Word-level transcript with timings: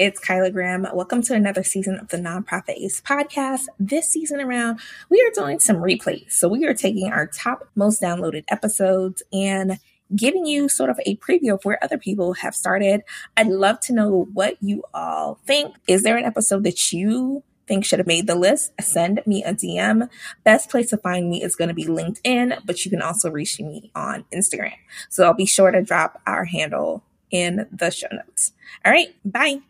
it's 0.00 0.18
Kyla 0.18 0.50
Graham. 0.50 0.86
Welcome 0.94 1.20
to 1.24 1.34
another 1.34 1.62
season 1.62 1.98
of 1.98 2.08
the 2.08 2.16
Nonprofit 2.16 2.78
Ace 2.78 3.02
podcast. 3.02 3.66
This 3.78 4.08
season 4.08 4.40
around, 4.40 4.80
we 5.10 5.20
are 5.20 5.30
doing 5.34 5.60
some 5.60 5.76
replays. 5.76 6.32
So 6.32 6.48
we 6.48 6.64
are 6.64 6.72
taking 6.72 7.12
our 7.12 7.26
top 7.26 7.68
most 7.74 8.00
downloaded 8.00 8.44
episodes 8.48 9.22
and 9.30 9.78
giving 10.16 10.46
you 10.46 10.70
sort 10.70 10.88
of 10.88 10.98
a 11.04 11.16
preview 11.16 11.52
of 11.52 11.66
where 11.66 11.78
other 11.84 11.98
people 11.98 12.32
have 12.32 12.54
started. 12.54 13.02
I'd 13.36 13.48
love 13.48 13.78
to 13.80 13.92
know 13.92 14.26
what 14.32 14.56
you 14.62 14.84
all 14.94 15.38
think. 15.44 15.76
Is 15.86 16.02
there 16.02 16.16
an 16.16 16.24
episode 16.24 16.64
that 16.64 16.94
you 16.94 17.42
think 17.66 17.84
should 17.84 17.98
have 17.98 18.06
made 18.06 18.26
the 18.26 18.36
list? 18.36 18.72
Send 18.80 19.20
me 19.26 19.44
a 19.44 19.52
DM. 19.52 20.08
Best 20.44 20.70
place 20.70 20.88
to 20.90 20.96
find 20.96 21.28
me 21.28 21.42
is 21.42 21.56
going 21.56 21.68
to 21.68 21.74
be 21.74 21.84
LinkedIn, 21.84 22.62
but 22.64 22.86
you 22.86 22.90
can 22.90 23.02
also 23.02 23.30
reach 23.30 23.60
me 23.60 23.90
on 23.94 24.24
Instagram. 24.32 24.72
So 25.10 25.24
I'll 25.24 25.34
be 25.34 25.44
sure 25.44 25.70
to 25.70 25.82
drop 25.82 26.22
our 26.26 26.46
handle 26.46 27.04
in 27.30 27.68
the 27.70 27.90
show 27.90 28.08
notes. 28.10 28.52
All 28.82 28.92
right, 28.92 29.14
bye. 29.26 29.60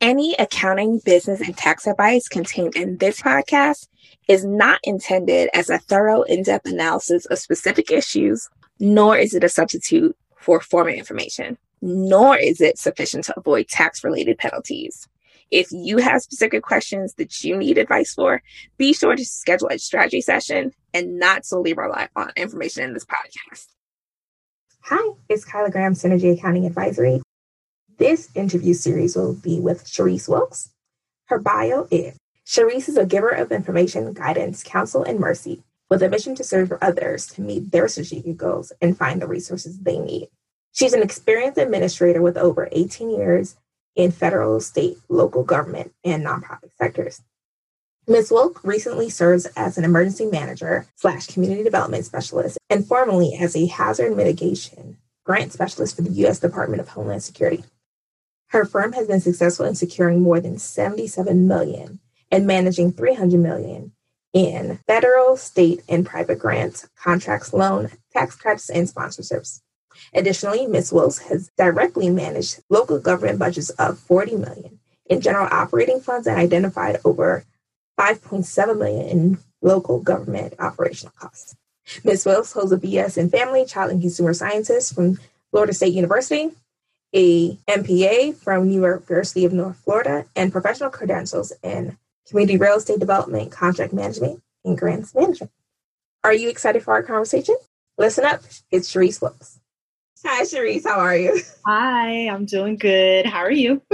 Any 0.00 0.34
accounting, 0.38 0.98
business, 1.04 1.42
and 1.42 1.54
tax 1.54 1.86
advice 1.86 2.26
contained 2.26 2.74
in 2.74 2.96
this 2.96 3.20
podcast 3.20 3.86
is 4.28 4.46
not 4.46 4.80
intended 4.82 5.50
as 5.52 5.68
a 5.68 5.76
thorough, 5.76 6.22
in 6.22 6.42
depth 6.42 6.66
analysis 6.66 7.26
of 7.26 7.38
specific 7.38 7.90
issues, 7.90 8.48
nor 8.78 9.18
is 9.18 9.34
it 9.34 9.44
a 9.44 9.48
substitute 9.50 10.16
for 10.38 10.58
formal 10.58 10.94
information, 10.94 11.58
nor 11.82 12.38
is 12.38 12.62
it 12.62 12.78
sufficient 12.78 13.24
to 13.24 13.38
avoid 13.38 13.68
tax 13.68 14.02
related 14.02 14.38
penalties. 14.38 15.06
If 15.50 15.70
you 15.70 15.98
have 15.98 16.22
specific 16.22 16.62
questions 16.62 17.12
that 17.14 17.44
you 17.44 17.54
need 17.58 17.76
advice 17.76 18.14
for, 18.14 18.42
be 18.78 18.94
sure 18.94 19.16
to 19.16 19.24
schedule 19.24 19.68
a 19.70 19.78
strategy 19.78 20.22
session 20.22 20.72
and 20.94 21.18
not 21.18 21.44
solely 21.44 21.74
rely 21.74 22.08
on 22.16 22.32
information 22.36 22.84
in 22.84 22.94
this 22.94 23.04
podcast. 23.04 23.66
Hi, 24.84 25.10
it's 25.28 25.44
Kyla 25.44 25.70
Graham, 25.70 25.92
Synergy 25.92 26.38
Accounting 26.38 26.64
Advisory. 26.64 27.20
This 28.00 28.30
interview 28.34 28.72
series 28.72 29.14
will 29.14 29.34
be 29.34 29.60
with 29.60 29.84
Cherise 29.84 30.26
Wilkes. 30.26 30.70
Her 31.26 31.38
bio 31.38 31.86
is 31.90 32.16
Cherise 32.46 32.88
is 32.88 32.96
a 32.96 33.04
giver 33.04 33.28
of 33.28 33.52
information, 33.52 34.14
guidance, 34.14 34.62
counsel, 34.62 35.04
and 35.04 35.20
mercy 35.20 35.64
with 35.90 36.02
a 36.02 36.08
mission 36.08 36.34
to 36.36 36.42
serve 36.42 36.72
others 36.80 37.26
to 37.26 37.42
meet 37.42 37.72
their 37.72 37.88
strategic 37.88 38.38
goals 38.38 38.72
and 38.80 38.96
find 38.96 39.20
the 39.20 39.26
resources 39.26 39.80
they 39.80 39.98
need. 39.98 40.28
She's 40.72 40.94
an 40.94 41.02
experienced 41.02 41.58
administrator 41.58 42.22
with 42.22 42.38
over 42.38 42.70
18 42.72 43.10
years 43.10 43.56
in 43.94 44.12
federal, 44.12 44.60
state, 44.60 44.96
local 45.10 45.44
government, 45.44 45.92
and 46.02 46.24
nonprofit 46.24 46.70
sectors. 46.78 47.20
Ms. 48.08 48.30
Wilk 48.30 48.64
recently 48.64 49.10
serves 49.10 49.44
as 49.58 49.76
an 49.76 49.84
emergency 49.84 50.24
manager 50.24 50.86
slash 50.96 51.26
community 51.26 51.62
development 51.62 52.06
specialist 52.06 52.56
and 52.70 52.86
formerly 52.86 53.36
as 53.38 53.54
a 53.54 53.66
hazard 53.66 54.16
mitigation 54.16 54.96
grant 55.26 55.52
specialist 55.52 55.96
for 55.96 56.00
the 56.00 56.12
U.S. 56.22 56.40
Department 56.40 56.80
of 56.80 56.88
Homeland 56.88 57.22
Security. 57.22 57.62
Her 58.50 58.64
firm 58.64 58.92
has 58.94 59.06
been 59.06 59.20
successful 59.20 59.64
in 59.66 59.76
securing 59.76 60.22
more 60.22 60.40
than 60.40 60.58
77 60.58 61.46
million 61.46 62.00
and 62.32 62.48
managing 62.48 62.92
300 62.92 63.38
million 63.38 63.92
in 64.32 64.78
federal, 64.88 65.36
state, 65.36 65.82
and 65.88 66.04
private 66.04 66.40
grants, 66.40 66.88
contracts, 66.96 67.52
loan, 67.52 67.90
tax 68.12 68.34
credits, 68.34 68.68
and 68.68 68.88
sponsorships. 68.88 69.60
Additionally, 70.12 70.66
Ms. 70.66 70.92
Wilkes 70.92 71.18
has 71.18 71.50
directly 71.56 72.10
managed 72.10 72.60
local 72.68 72.98
government 72.98 73.38
budgets 73.38 73.70
of 73.70 74.00
40 74.00 74.36
million 74.36 74.80
in 75.06 75.20
general 75.20 75.48
operating 75.52 76.00
funds 76.00 76.26
and 76.26 76.36
identified 76.36 77.00
over 77.04 77.44
5.7 77.98 78.78
million 78.78 79.06
in 79.06 79.38
local 79.62 80.00
government 80.00 80.54
operational 80.58 81.14
costs. 81.16 81.54
Ms. 82.02 82.26
Wilkes 82.26 82.52
holds 82.52 82.72
a 82.72 82.78
BS 82.78 83.16
in 83.16 83.30
Family, 83.30 83.64
Child, 83.64 83.92
and 83.92 84.00
Consumer 84.00 84.34
Sciences 84.34 84.92
from 84.92 85.20
Florida 85.52 85.72
State 85.72 85.94
University 85.94 86.50
a 87.14 87.56
MPA 87.68 88.36
from 88.36 88.70
University 88.70 89.44
of 89.44 89.52
North 89.52 89.76
Florida, 89.78 90.26
and 90.36 90.52
professional 90.52 90.90
credentials 90.90 91.52
in 91.62 91.96
community 92.28 92.56
real 92.56 92.76
estate 92.76 93.00
development, 93.00 93.50
contract 93.50 93.92
management, 93.92 94.42
and 94.64 94.78
grants 94.78 95.14
management. 95.14 95.50
Are 96.22 96.34
you 96.34 96.48
excited 96.48 96.82
for 96.82 96.92
our 96.92 97.02
conversation? 97.02 97.56
Listen 97.98 98.24
up, 98.24 98.42
it's 98.70 98.92
Cherise 98.92 99.20
Wilkes. 99.20 99.58
Hi, 100.24 100.44
Cherise, 100.44 100.84
how 100.84 101.00
are 101.00 101.16
you? 101.16 101.40
Hi, 101.66 102.28
I'm 102.28 102.44
doing 102.44 102.76
good. 102.76 103.26
How 103.26 103.38
are 103.38 103.50
you? 103.50 103.82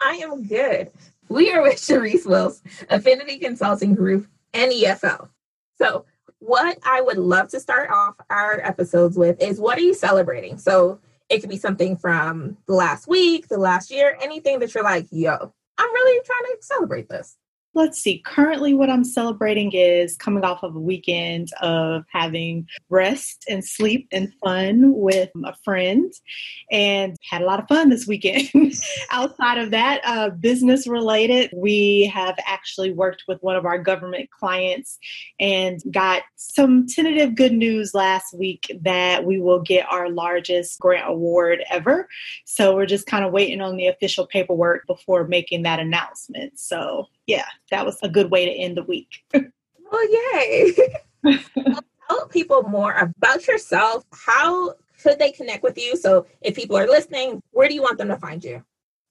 I 0.00 0.14
am 0.16 0.46
good. 0.46 0.90
We 1.28 1.52
are 1.52 1.62
with 1.62 1.76
Cherise 1.76 2.26
Wilkes, 2.26 2.62
Affinity 2.88 3.38
Consulting 3.38 3.94
Group, 3.94 4.26
NEFL. 4.54 5.28
So, 5.76 6.06
what 6.40 6.78
I 6.84 7.02
would 7.02 7.18
love 7.18 7.48
to 7.48 7.60
start 7.60 7.90
off 7.90 8.14
our 8.30 8.60
episodes 8.60 9.16
with 9.18 9.42
is 9.42 9.60
what 9.60 9.76
are 9.76 9.82
you 9.82 9.92
celebrating? 9.92 10.56
So, 10.56 11.00
it 11.28 11.40
could 11.40 11.50
be 11.50 11.58
something 11.58 11.96
from 11.96 12.56
the 12.66 12.74
last 12.74 13.06
week, 13.06 13.48
the 13.48 13.58
last 13.58 13.90
year, 13.90 14.16
anything 14.22 14.58
that 14.60 14.74
you're 14.74 14.84
like, 14.84 15.06
yo, 15.10 15.52
I'm 15.78 15.92
really 15.92 16.24
trying 16.24 16.56
to 16.56 16.62
celebrate 16.62 17.08
this 17.08 17.36
let's 17.78 18.00
see, 18.00 18.20
currently 18.26 18.74
what 18.74 18.90
I'm 18.90 19.04
celebrating 19.04 19.70
is 19.72 20.16
coming 20.16 20.44
off 20.44 20.64
of 20.64 20.74
a 20.74 20.80
weekend 20.80 21.48
of 21.62 22.04
having 22.12 22.66
rest 22.90 23.44
and 23.48 23.64
sleep 23.64 24.08
and 24.10 24.32
fun 24.44 24.92
with 24.96 25.30
a 25.44 25.54
friend 25.64 26.12
and 26.72 27.16
had 27.30 27.40
a 27.40 27.44
lot 27.44 27.60
of 27.60 27.68
fun 27.68 27.88
this 27.88 28.06
weekend. 28.06 28.50
Outside 29.12 29.58
of 29.58 29.70
that, 29.70 30.00
uh, 30.04 30.30
business 30.30 30.88
related, 30.88 31.50
we 31.54 32.10
have 32.12 32.36
actually 32.44 32.90
worked 32.90 33.22
with 33.28 33.40
one 33.42 33.54
of 33.54 33.64
our 33.64 33.78
government 33.78 34.28
clients 34.32 34.98
and 35.38 35.80
got 35.92 36.22
some 36.34 36.84
tentative 36.88 37.36
good 37.36 37.52
news 37.52 37.94
last 37.94 38.34
week 38.36 38.76
that 38.82 39.24
we 39.24 39.40
will 39.40 39.60
get 39.60 39.86
our 39.88 40.10
largest 40.10 40.80
grant 40.80 41.08
award 41.08 41.62
ever. 41.70 42.08
So 42.44 42.74
we're 42.74 42.86
just 42.86 43.06
kind 43.06 43.24
of 43.24 43.32
waiting 43.32 43.60
on 43.60 43.76
the 43.76 43.86
official 43.86 44.26
paperwork 44.26 44.84
before 44.88 45.28
making 45.28 45.62
that 45.62 45.78
announcement. 45.78 46.58
So 46.58 47.06
yeah, 47.28 47.44
that 47.70 47.84
was 47.84 47.98
a 48.02 48.08
good 48.08 48.30
way 48.30 48.46
to 48.46 48.50
end 48.50 48.76
the 48.76 48.82
week. 48.82 49.22
oh, 49.92 50.74
yay. 51.22 51.34
Tell 52.08 52.26
people 52.28 52.62
more 52.62 52.94
about 52.94 53.46
yourself. 53.46 54.02
How 54.12 54.74
could 55.02 55.18
they 55.18 55.30
connect 55.30 55.62
with 55.62 55.76
you? 55.76 55.96
So 55.96 56.26
if 56.40 56.56
people 56.56 56.76
are 56.76 56.86
listening, 56.86 57.42
where 57.50 57.68
do 57.68 57.74
you 57.74 57.82
want 57.82 57.98
them 57.98 58.08
to 58.08 58.16
find 58.16 58.42
you? 58.42 58.64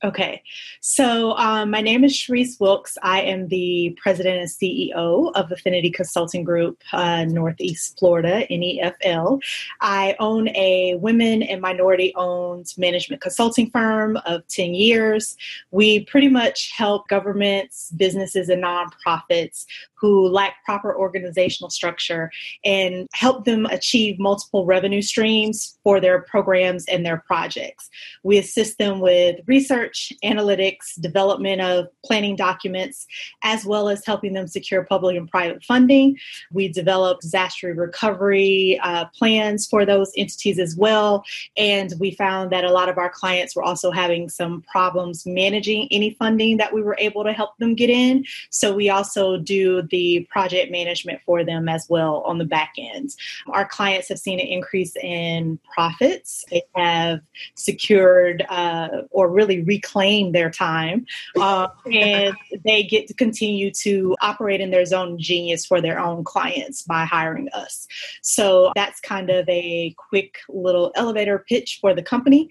Okay, 0.03 0.43
so 0.79 1.31
um, 1.37 1.71
my 1.71 1.81
name 1.81 2.03
is 2.03 2.13
Cherise 2.13 2.59
Wilkes. 2.59 2.99
I 3.01 3.21
am 3.21 3.47
the 3.47 3.97
president 3.99 4.37
and 4.37 4.47
CEO 4.47 5.31
of 5.33 5.51
Affinity 5.51 5.89
Consulting 5.89 6.43
Group, 6.43 6.83
uh, 6.93 7.25
Northeast 7.25 7.97
Florida, 7.97 8.45
NEFL. 8.51 9.41
I 9.81 10.15
own 10.19 10.49
a 10.49 10.97
women 11.01 11.41
and 11.41 11.61
minority 11.61 12.13
owned 12.15 12.71
management 12.77 13.23
consulting 13.23 13.71
firm 13.71 14.17
of 14.27 14.47
10 14.49 14.75
years. 14.75 15.35
We 15.71 16.05
pretty 16.05 16.29
much 16.29 16.71
help 16.77 17.07
governments, 17.07 17.91
businesses, 17.97 18.49
and 18.49 18.63
nonprofits 18.63 19.65
who 19.99 20.27
lack 20.27 20.63
proper 20.65 20.95
organizational 20.95 21.69
structure 21.69 22.31
and 22.63 23.07
help 23.13 23.45
them 23.45 23.65
achieve 23.67 24.19
multiple 24.19 24.65
revenue 24.65 25.01
streams 25.01 25.77
for 25.83 25.99
their 25.99 26.21
programs 26.21 26.85
and 26.85 27.05
their 27.05 27.23
projects. 27.27 27.89
We 28.23 28.37
assist 28.37 28.77
them 28.77 28.99
with 28.99 29.39
research, 29.47 30.11
analytics, 30.23 30.99
development 30.99 31.61
of 31.61 31.87
planning 32.05 32.35
documents, 32.35 33.07
as 33.43 33.65
well 33.65 33.89
as 33.89 34.05
helping 34.05 34.33
them 34.33 34.47
secure 34.47 34.83
public 34.83 35.17
and 35.17 35.29
private 35.29 35.63
funding. 35.63 36.17
We 36.51 36.67
develop 36.67 37.21
disaster 37.21 37.73
recovery 37.73 38.79
uh, 38.83 39.05
plans 39.17 39.67
for 39.67 39.85
those 39.85 40.11
entities 40.17 40.59
as 40.59 40.75
well. 40.75 41.23
And 41.57 41.93
we 41.99 42.11
found 42.11 42.51
that 42.51 42.63
a 42.63 42.71
lot 42.71 42.89
of 42.89 42.97
our 42.97 43.09
clients 43.09 43.55
were 43.55 43.63
also 43.63 43.91
having 43.91 44.29
some 44.29 44.61
problems 44.63 45.25
managing 45.25 45.87
any 45.91 46.11
funding 46.19 46.57
that 46.57 46.73
we 46.73 46.81
were 46.81 46.95
able 46.99 47.23
to 47.23 47.33
help 47.33 47.57
them 47.57 47.75
get 47.75 47.89
in. 47.89 48.25
So 48.49 48.73
we 48.73 48.89
also 48.89 49.37
do 49.37 49.81
the 49.89 50.27
project 50.29 50.71
management 50.71 51.19
for 51.25 51.43
them 51.43 51.69
as 51.69 51.85
well 51.89 52.21
on 52.25 52.37
the 52.37 52.45
back 52.45 52.73
end. 52.77 53.15
Our 53.47 53.65
clients 53.65 54.09
have 54.09 54.19
seen 54.19 54.39
an 54.39 54.47
increase 54.47 54.95
in 54.95 55.59
profits. 55.73 56.45
They 56.49 56.63
have 56.75 57.21
secured 57.55 58.45
uh, 58.49 59.03
or 59.11 59.29
really 59.29 59.61
reclaimed 59.61 60.35
their 60.35 60.49
time, 60.49 61.05
uh, 61.39 61.67
and 61.91 62.35
they 62.63 62.83
get 62.83 63.07
to 63.07 63.13
continue 63.13 63.71
to 63.71 64.15
operate 64.21 64.61
in 64.61 64.71
their 64.71 64.85
zone 64.85 65.17
genius 65.19 65.65
for 65.65 65.81
their 65.81 65.99
own 65.99 66.23
clients 66.23 66.83
by 66.83 67.05
hiring 67.05 67.49
us. 67.53 67.87
So 68.21 68.71
that's 68.75 68.99
kind 68.99 69.29
of 69.29 69.47
a 69.49 69.95
quick 69.97 70.39
little 70.49 70.91
elevator 70.95 71.43
pitch 71.47 71.79
for 71.81 71.93
the 71.93 72.03
company. 72.03 72.49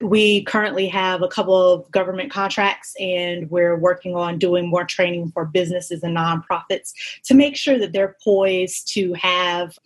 We 0.00 0.44
currently 0.44 0.86
have 0.88 1.22
a 1.22 1.28
couple 1.28 1.56
of 1.56 1.90
government 1.90 2.30
contracts, 2.30 2.94
and 3.00 3.50
we're 3.50 3.76
working 3.76 4.14
on 4.14 4.38
doing 4.38 4.68
more 4.68 4.84
training 4.84 5.32
for 5.32 5.44
businesses 5.44 6.02
and 6.04 6.16
nonprofits 6.16 6.92
to 7.24 7.34
make 7.34 7.56
sure 7.56 7.78
that 7.78 7.92
they're 7.92 8.16
poised 8.22 8.92
to 8.94 9.12
have 9.14 9.76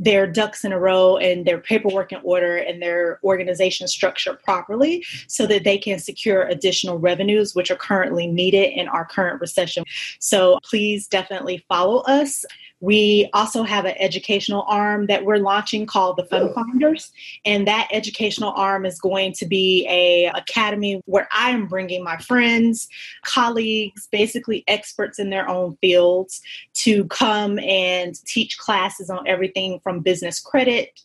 their 0.00 0.26
ducks 0.26 0.64
in 0.64 0.72
a 0.72 0.78
row 0.80 1.16
and 1.16 1.46
their 1.46 1.58
paperwork 1.58 2.10
in 2.10 2.18
order 2.24 2.56
and 2.56 2.82
their 2.82 3.20
organization 3.22 3.86
structure 3.86 4.34
properly 4.34 5.04
so 5.28 5.46
that 5.46 5.62
they 5.62 5.78
can 5.78 6.00
secure 6.00 6.42
additional 6.42 6.98
revenues, 6.98 7.54
which 7.54 7.70
are 7.70 7.76
currently 7.76 8.26
needed 8.26 8.72
in 8.72 8.88
our 8.88 9.04
current 9.04 9.40
recession. 9.40 9.84
So 10.18 10.58
please 10.64 11.06
definitely 11.06 11.64
follow 11.68 11.98
us 12.00 12.44
We 12.82 13.30
also 13.32 13.62
have 13.62 13.84
an 13.84 13.94
educational 14.00 14.64
arm 14.66 15.06
that 15.06 15.24
we're 15.24 15.36
launching 15.36 15.86
called 15.86 16.16
the 16.16 16.24
Fund 16.24 16.52
Finders, 16.52 17.12
and 17.44 17.64
that 17.68 17.86
educational 17.92 18.50
arm 18.56 18.84
is 18.84 19.00
going 19.00 19.34
to 19.34 19.46
be 19.46 19.86
a 19.88 20.26
academy 20.34 21.00
where 21.06 21.28
I 21.30 21.50
am 21.50 21.68
bringing 21.68 22.02
my 22.02 22.16
friends, 22.16 22.88
colleagues, 23.24 24.08
basically 24.10 24.64
experts 24.66 25.20
in 25.20 25.30
their 25.30 25.48
own 25.48 25.76
fields 25.80 26.42
to 26.78 27.04
come 27.04 27.60
and 27.60 28.16
teach 28.24 28.58
classes 28.58 29.10
on 29.10 29.28
everything 29.28 29.78
from 29.78 30.00
business 30.00 30.40
credit 30.40 31.00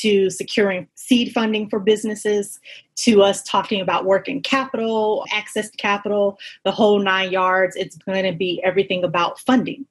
to 0.00 0.28
securing 0.28 0.88
seed 0.94 1.32
funding 1.32 1.70
for 1.70 1.78
businesses 1.78 2.60
to 2.96 3.22
us 3.22 3.42
talking 3.44 3.80
about 3.80 4.04
working 4.04 4.42
capital, 4.42 5.24
access 5.32 5.70
to 5.70 5.76
capital, 5.76 6.38
the 6.64 6.70
whole 6.70 6.98
nine 6.98 7.30
yards. 7.30 7.76
It's 7.76 7.96
going 7.96 8.24
to 8.24 8.36
be 8.36 8.60
everything 8.62 9.04
about 9.04 9.38
funding 9.40 9.86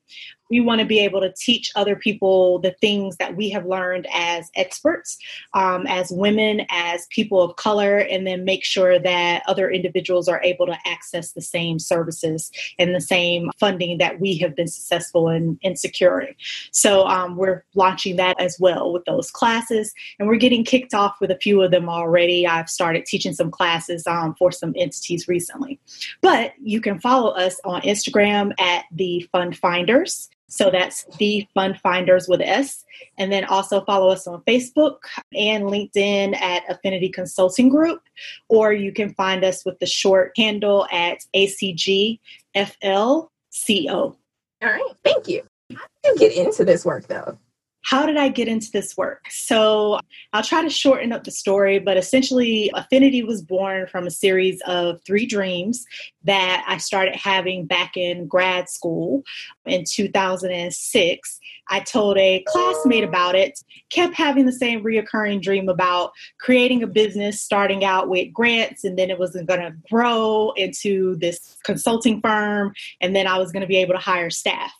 we 0.53 0.61
want 0.61 0.79
to 0.79 0.85
be 0.85 0.99
able 0.99 1.19
to 1.19 1.33
teach 1.35 1.71
other 1.75 1.95
people 1.95 2.59
the 2.59 2.75
things 2.79 3.17
that 3.17 3.35
we 3.35 3.49
have 3.49 3.65
learned 3.65 4.07
as 4.13 4.51
experts, 4.55 5.17
um, 5.55 5.87
as 5.87 6.11
women, 6.11 6.61
as 6.69 7.07
people 7.09 7.41
of 7.41 7.55
color, 7.55 7.97
and 7.97 8.27
then 8.27 8.45
make 8.45 8.63
sure 8.63 8.99
that 8.99 9.41
other 9.47 9.71
individuals 9.71 10.27
are 10.27 10.41
able 10.43 10.67
to 10.67 10.77
access 10.85 11.31
the 11.31 11.41
same 11.41 11.79
services 11.79 12.51
and 12.77 12.93
the 12.93 13.01
same 13.01 13.49
funding 13.59 13.97
that 13.97 14.19
we 14.19 14.37
have 14.37 14.55
been 14.55 14.67
successful 14.67 15.27
in, 15.27 15.57
in 15.63 15.75
securing. 15.75 16.35
So 16.71 17.07
um, 17.07 17.35
we're 17.35 17.63
launching 17.73 18.17
that 18.17 18.39
as 18.39 18.55
well 18.59 18.93
with 18.93 19.05
those 19.05 19.31
classes, 19.31 19.91
and 20.19 20.27
we're 20.27 20.35
getting 20.35 20.63
kicked 20.63 20.93
off 20.93 21.15
with 21.19 21.31
a 21.31 21.37
few 21.37 21.63
of 21.63 21.71
them 21.71 21.89
already. 21.89 22.45
I've 22.45 22.69
started 22.69 23.07
teaching 23.07 23.33
some 23.33 23.49
classes 23.49 24.05
um, 24.05 24.35
for 24.35 24.51
some 24.51 24.73
entities 24.77 25.27
recently. 25.27 25.79
But 26.21 26.53
you 26.61 26.79
can 26.79 26.99
follow 26.99 27.31
us 27.31 27.59
on 27.65 27.81
Instagram 27.81 28.51
at 28.59 28.85
the 28.91 29.27
Fund 29.31 29.57
Finders. 29.57 30.29
So 30.49 30.69
that's 30.69 31.05
the 31.17 31.47
Fund 31.53 31.79
Finders 31.81 32.27
with 32.27 32.41
S. 32.41 32.85
And 33.17 33.31
then 33.31 33.45
also 33.45 33.83
follow 33.85 34.09
us 34.09 34.27
on 34.27 34.41
Facebook 34.41 34.97
and 35.35 35.63
LinkedIn 35.65 36.39
at 36.39 36.63
Affinity 36.69 37.09
Consulting 37.09 37.69
Group, 37.69 38.01
or 38.49 38.71
you 38.71 38.91
can 38.91 39.13
find 39.15 39.43
us 39.43 39.65
with 39.65 39.79
the 39.79 39.85
short 39.85 40.31
handle 40.37 40.87
at 40.91 41.19
ACGFLCO. 41.35 42.19
All 43.89 44.17
right, 44.61 44.93
thank 45.03 45.27
you. 45.27 45.43
How 45.73 45.85
did 46.03 46.21
you 46.21 46.29
get 46.29 46.37
into 46.45 46.63
this 46.63 46.85
work 46.85 47.07
though? 47.07 47.37
How 47.83 48.05
did 48.05 48.17
I 48.17 48.29
get 48.29 48.47
into 48.47 48.71
this 48.71 48.95
work? 48.95 49.25
So 49.29 49.99
I'll 50.31 50.43
try 50.43 50.63
to 50.63 50.69
shorten 50.69 51.11
up 51.11 51.25
the 51.25 51.31
story, 51.31 51.79
but 51.79 51.97
essentially, 51.97 52.71
Affinity 52.73 53.23
was 53.23 53.41
born 53.41 53.87
from 53.87 54.07
a 54.07 54.11
series 54.11 54.61
of 54.65 55.01
three 55.05 55.25
dreams 55.25 55.85
that 56.23 56.63
I 56.67 56.77
started 56.77 57.15
having 57.15 57.65
back 57.65 57.97
in 57.97 58.27
grad 58.27 58.69
school 58.69 59.23
in 59.65 59.83
2006. 59.85 61.39
I 61.69 61.79
told 61.81 62.17
a 62.17 62.43
classmate 62.47 63.03
about 63.03 63.35
it, 63.35 63.59
kept 63.89 64.15
having 64.15 64.45
the 64.45 64.51
same 64.51 64.83
reoccurring 64.83 65.41
dream 65.41 65.69
about 65.69 66.11
creating 66.39 66.83
a 66.83 66.87
business, 66.87 67.41
starting 67.41 67.83
out 67.83 68.09
with 68.09 68.33
grants, 68.33 68.83
and 68.83 68.97
then 68.97 69.09
it 69.09 69.19
was 69.19 69.31
going 69.31 69.61
to 69.61 69.73
grow 69.89 70.51
into 70.55 71.17
this 71.17 71.57
consulting 71.63 72.21
firm, 72.21 72.73
and 73.01 73.15
then 73.15 73.27
I 73.27 73.37
was 73.37 73.51
going 73.51 73.61
to 73.61 73.67
be 73.67 73.77
able 73.77 73.93
to 73.93 73.99
hire 73.99 74.29
staff. 74.29 74.71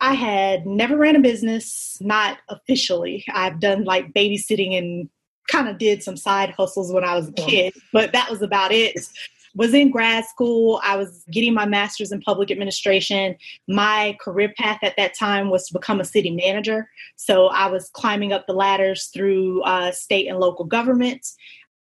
I 0.00 0.14
had 0.14 0.66
never 0.66 0.96
ran 0.96 1.16
a 1.16 1.20
business, 1.20 1.98
not 2.00 2.38
officially. 2.48 3.24
I've 3.32 3.60
done 3.60 3.84
like 3.84 4.12
babysitting 4.12 4.76
and 4.76 5.10
kind 5.48 5.68
of 5.68 5.78
did 5.78 6.02
some 6.02 6.16
side 6.16 6.50
hustles 6.50 6.92
when 6.92 7.04
I 7.04 7.14
was 7.14 7.28
a 7.28 7.32
kid, 7.32 7.74
but 7.92 8.12
that 8.12 8.30
was 8.30 8.42
about 8.42 8.72
it. 8.72 8.96
Was 9.56 9.74
in 9.74 9.90
grad 9.90 10.26
school. 10.26 10.80
I 10.84 10.94
was 10.94 11.24
getting 11.28 11.52
my 11.54 11.66
master's 11.66 12.12
in 12.12 12.20
public 12.20 12.52
administration. 12.52 13.34
My 13.66 14.16
career 14.20 14.52
path 14.56 14.78
at 14.84 14.94
that 14.96 15.18
time 15.18 15.50
was 15.50 15.66
to 15.66 15.72
become 15.72 15.98
a 15.98 16.04
city 16.04 16.30
manager. 16.30 16.88
So 17.16 17.46
I 17.48 17.66
was 17.66 17.90
climbing 17.92 18.32
up 18.32 18.46
the 18.46 18.52
ladders 18.52 19.10
through 19.12 19.62
uh, 19.62 19.90
state 19.90 20.28
and 20.28 20.38
local 20.38 20.66
government. 20.66 21.26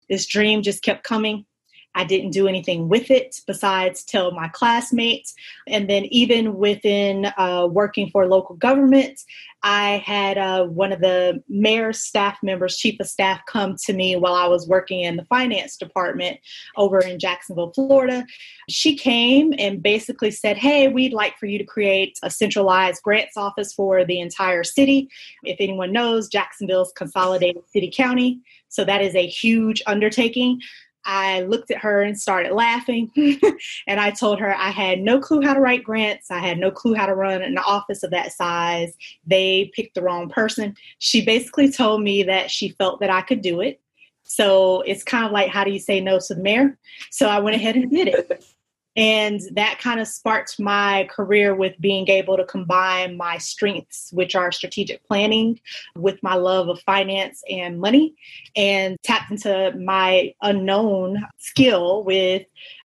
This 0.09 0.27
dream 0.27 0.61
just 0.61 0.83
kept 0.83 1.03
coming. 1.03 1.47
I 1.95 2.03
didn't 2.03 2.31
do 2.31 2.47
anything 2.47 2.89
with 2.89 3.09
it 3.09 3.39
besides 3.47 4.03
tell 4.03 4.31
my 4.31 4.49
classmates. 4.49 5.33
And 5.67 5.89
then, 5.89 6.05
even 6.05 6.57
within 6.57 7.27
uh, 7.37 7.67
working 7.71 8.09
for 8.11 8.27
local 8.27 8.55
government, 8.55 9.21
I 9.63 10.03
had 10.05 10.37
uh, 10.37 10.65
one 10.65 10.91
of 10.91 11.01
the 11.01 11.41
mayor's 11.49 11.99
staff 11.99 12.37
members, 12.43 12.77
chief 12.77 12.99
of 12.99 13.07
staff, 13.07 13.41
come 13.47 13.75
to 13.85 13.93
me 13.93 14.15
while 14.15 14.35
I 14.35 14.45
was 14.45 14.67
working 14.67 15.01
in 15.01 15.15
the 15.15 15.25
finance 15.25 15.75
department 15.75 16.39
over 16.77 16.99
in 16.99 17.17
Jacksonville, 17.17 17.71
Florida. 17.73 18.25
She 18.69 18.95
came 18.95 19.53
and 19.57 19.81
basically 19.81 20.29
said, 20.29 20.57
Hey, 20.57 20.87
we'd 20.87 21.13
like 21.13 21.39
for 21.39 21.47
you 21.47 21.57
to 21.57 21.63
create 21.63 22.19
a 22.21 22.29
centralized 22.29 23.01
grants 23.01 23.37
office 23.37 23.73
for 23.73 24.05
the 24.05 24.19
entire 24.19 24.63
city. 24.63 25.09
If 25.43 25.57
anyone 25.59 25.91
knows, 25.91 26.27
Jacksonville's 26.27 26.91
consolidated 26.95 27.63
city 27.71 27.91
county. 27.95 28.41
So 28.69 28.83
that 28.83 29.01
is 29.01 29.15
a 29.15 29.25
huge 29.25 29.81
undertaking. 29.87 30.59
I 31.05 31.41
looked 31.41 31.71
at 31.71 31.77
her 31.79 32.01
and 32.01 32.19
started 32.19 32.53
laughing. 32.53 33.11
and 33.87 33.99
I 33.99 34.11
told 34.11 34.39
her 34.39 34.55
I 34.55 34.69
had 34.69 34.99
no 34.99 35.19
clue 35.19 35.41
how 35.41 35.53
to 35.53 35.59
write 35.59 35.83
grants. 35.83 36.31
I 36.31 36.39
had 36.39 36.57
no 36.57 36.71
clue 36.71 36.95
how 36.95 37.05
to 37.05 37.15
run 37.15 37.41
an 37.41 37.57
office 37.57 38.03
of 38.03 38.11
that 38.11 38.33
size. 38.33 38.93
They 39.25 39.71
picked 39.75 39.95
the 39.95 40.01
wrong 40.01 40.29
person. 40.29 40.75
She 40.99 41.23
basically 41.23 41.71
told 41.71 42.01
me 42.01 42.23
that 42.23 42.49
she 42.49 42.69
felt 42.69 42.99
that 42.99 43.09
I 43.09 43.21
could 43.21 43.41
do 43.41 43.61
it. 43.61 43.79
So 44.23 44.81
it's 44.81 45.03
kind 45.03 45.25
of 45.25 45.31
like, 45.31 45.49
how 45.49 45.63
do 45.63 45.71
you 45.71 45.79
say 45.79 46.01
no 46.01 46.19
to 46.19 46.33
the 46.33 46.41
mayor? 46.41 46.77
So 47.11 47.29
I 47.29 47.39
went 47.39 47.55
ahead 47.55 47.75
and 47.75 47.91
did 47.91 48.07
it. 48.07 48.45
And 48.95 49.41
that 49.53 49.79
kind 49.79 49.99
of 49.99 50.07
sparked 50.07 50.59
my 50.59 51.07
career 51.11 51.53
with 51.53 51.79
being 51.79 52.07
able 52.09 52.37
to 52.37 52.45
combine 52.45 53.17
my 53.17 53.37
strengths, 53.37 54.09
which 54.13 54.35
are 54.35 54.51
strategic 54.51 55.03
planning, 55.03 55.59
with 55.95 56.21
my 56.23 56.35
love 56.35 56.69
of 56.69 56.79
finance 56.81 57.43
and 57.49 57.79
money, 57.79 58.15
and 58.55 58.97
tapped 59.03 59.31
into 59.31 59.73
my 59.77 60.33
unknown 60.41 61.25
skill 61.37 62.03
with 62.03 62.43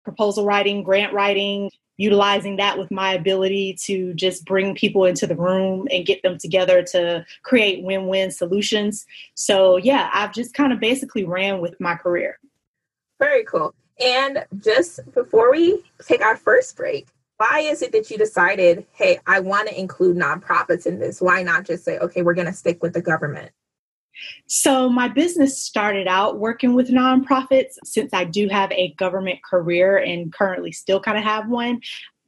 proposal 0.04 0.44
writing, 0.44 0.84
grant 0.84 1.12
writing, 1.12 1.70
utilizing 1.96 2.56
that 2.56 2.78
with 2.78 2.90
my 2.90 3.12
ability 3.12 3.74
to 3.74 4.12
just 4.14 4.44
bring 4.44 4.74
people 4.74 5.04
into 5.04 5.26
the 5.26 5.36
room 5.36 5.88
and 5.90 6.06
get 6.06 6.22
them 6.22 6.38
together 6.38 6.82
to 6.82 7.24
create 7.42 7.82
win 7.82 8.06
win 8.06 8.30
solutions. 8.30 9.06
So, 9.34 9.76
yeah, 9.76 10.10
I've 10.12 10.32
just 10.32 10.54
kind 10.54 10.72
of 10.72 10.80
basically 10.80 11.24
ran 11.24 11.60
with 11.60 11.80
my 11.80 11.94
career. 11.94 12.38
Very 13.18 13.44
cool. 13.44 13.74
And 14.00 14.44
just 14.58 15.00
before 15.14 15.50
we 15.50 15.82
take 16.06 16.20
our 16.20 16.36
first 16.36 16.76
break, 16.76 17.08
why 17.38 17.60
is 17.60 17.82
it 17.82 17.92
that 17.92 18.10
you 18.10 18.18
decided, 18.18 18.86
hey, 18.92 19.18
I 19.26 19.40
want 19.40 19.68
to 19.68 19.78
include 19.78 20.16
nonprofits 20.16 20.86
in 20.86 20.98
this? 20.98 21.20
Why 21.20 21.42
not 21.42 21.64
just 21.64 21.84
say, 21.84 21.98
okay, 21.98 22.22
we're 22.22 22.34
going 22.34 22.46
to 22.46 22.52
stick 22.52 22.82
with 22.82 22.94
the 22.94 23.02
government? 23.02 23.52
So, 24.46 24.88
my 24.88 25.08
business 25.08 25.62
started 25.62 26.08
out 26.08 26.38
working 26.38 26.72
with 26.72 26.88
nonprofits 26.88 27.74
since 27.84 28.14
I 28.14 28.24
do 28.24 28.48
have 28.48 28.72
a 28.72 28.94
government 28.94 29.42
career 29.42 29.98
and 29.98 30.32
currently 30.32 30.72
still 30.72 31.00
kind 31.00 31.18
of 31.18 31.24
have 31.24 31.50
one 31.50 31.80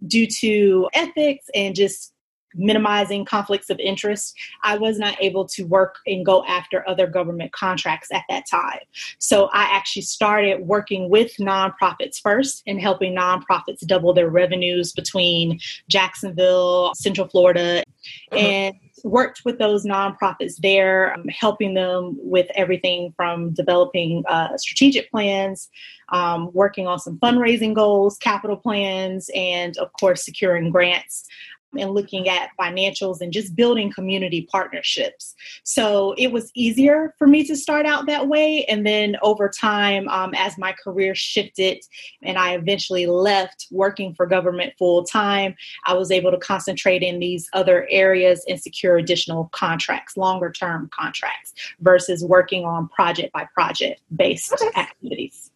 due 0.06 0.26
to 0.26 0.88
ethics 0.92 1.46
and 1.54 1.74
just 1.74 2.12
minimizing 2.58 3.24
conflicts 3.24 3.70
of 3.70 3.78
interest, 3.78 4.34
I 4.62 4.76
was 4.76 4.98
not 4.98 5.16
able 5.20 5.46
to 5.48 5.64
work 5.64 5.96
and 6.06 6.26
go 6.26 6.44
after 6.44 6.86
other 6.88 7.06
government 7.06 7.52
contracts 7.52 8.08
at 8.12 8.24
that 8.28 8.46
time. 8.46 8.80
So 9.18 9.46
I 9.46 9.62
actually 9.62 10.02
started 10.02 10.66
working 10.66 11.08
with 11.08 11.36
nonprofits 11.36 12.20
first 12.20 12.62
and 12.66 12.80
helping 12.80 13.14
nonprofits 13.14 13.86
double 13.86 14.12
their 14.12 14.28
revenues 14.28 14.92
between 14.92 15.60
Jacksonville, 15.88 16.94
Central 16.94 17.28
Florida, 17.28 17.84
mm-hmm. 18.32 18.36
and 18.36 18.74
worked 19.04 19.42
with 19.44 19.58
those 19.58 19.84
nonprofits 19.84 20.56
there, 20.56 21.14
um, 21.14 21.24
helping 21.28 21.74
them 21.74 22.16
with 22.18 22.48
everything 22.54 23.12
from 23.16 23.52
developing 23.52 24.24
uh, 24.28 24.56
strategic 24.56 25.10
plans, 25.10 25.68
um, 26.10 26.50
working 26.52 26.86
on 26.86 26.98
some 26.98 27.18
fundraising 27.18 27.74
goals, 27.74 28.18
capital 28.18 28.56
plans, 28.56 29.30
and 29.34 29.76
of 29.78 29.92
course, 30.00 30.24
securing 30.24 30.70
grants 30.70 31.28
and 31.76 31.92
looking 31.92 32.28
at 32.28 32.50
financials 32.58 33.20
and 33.20 33.32
just 33.32 33.54
building 33.54 33.92
community 33.92 34.48
partnerships. 34.50 35.34
So 35.64 36.14
it 36.16 36.32
was 36.32 36.50
easier 36.54 37.14
for 37.18 37.26
me 37.26 37.44
to 37.44 37.56
start 37.56 37.86
out 37.86 38.06
that 38.06 38.28
way. 38.28 38.64
And 38.64 38.86
then 38.86 39.16
over 39.22 39.48
time, 39.48 40.08
um, 40.08 40.34
as 40.34 40.56
my 40.56 40.72
career 40.72 41.14
shifted 41.14 41.82
and 42.22 42.38
I 42.38 42.54
eventually 42.54 43.06
left 43.06 43.66
working 43.70 44.14
for 44.14 44.26
government 44.26 44.72
full 44.78 45.04
time, 45.04 45.54
I 45.86 45.94
was 45.94 46.10
able 46.10 46.30
to 46.30 46.38
concentrate 46.38 47.02
in 47.02 47.18
these 47.18 47.48
other 47.52 47.86
areas 47.90 48.44
and 48.48 48.60
secure 48.60 48.96
additional 48.96 49.50
contracts, 49.52 50.16
longer 50.16 50.50
term 50.50 50.88
contracts, 50.92 51.52
versus 51.80 52.24
working 52.24 52.64
on 52.64 52.88
project 52.88 53.32
by 53.32 53.46
project 53.54 54.00
based 54.14 54.52
okay. 54.52 54.80
activities. 54.80 55.50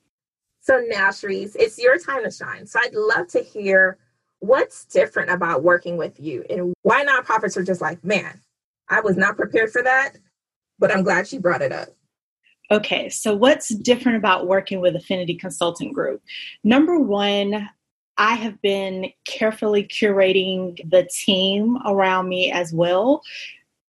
So 0.61 0.81
now, 0.88 1.09
Cherise, 1.09 1.57
it's 1.59 1.76
your 1.76 1.99
time 1.99 2.23
to 2.23 2.31
shine. 2.31 2.66
So 2.66 2.78
I'd 2.81 2.95
love 2.95 3.26
to 3.28 3.40
hear 3.40 3.99
what's 4.42 4.84
different 4.87 5.30
about 5.30 5.62
working 5.62 5.96
with 5.96 6.18
you 6.18 6.44
and 6.50 6.75
why 6.82 7.04
nonprofits 7.04 7.56
are 7.56 7.62
just 7.62 7.80
like, 7.80 8.04
man, 8.04 8.40
I 8.88 9.00
was 9.00 9.16
not 9.16 9.37
prepared 9.37 9.70
for 9.70 9.82
that, 9.84 10.14
but 10.80 10.92
I'm 10.92 11.04
glad 11.04 11.28
she 11.28 11.38
brought 11.38 11.62
it 11.62 11.70
up. 11.72 11.88
Okay, 12.70 13.08
so 13.08 13.37
what's 13.37 13.68
different 13.68 14.18
about 14.18 14.49
working 14.49 14.80
with 14.80 14.96
Affinity 14.96 15.37
Consulting 15.37 15.92
Group? 15.92 16.22
Number 16.64 16.99
one, 16.99 17.68
I 18.18 18.34
have 18.34 18.61
been 18.62 19.11
carefully 19.26 19.84
curating 19.84 20.90
the 20.90 21.08
team 21.25 21.78
around 21.87 22.28
me 22.28 22.50
as 22.50 22.72
well. 22.72 23.22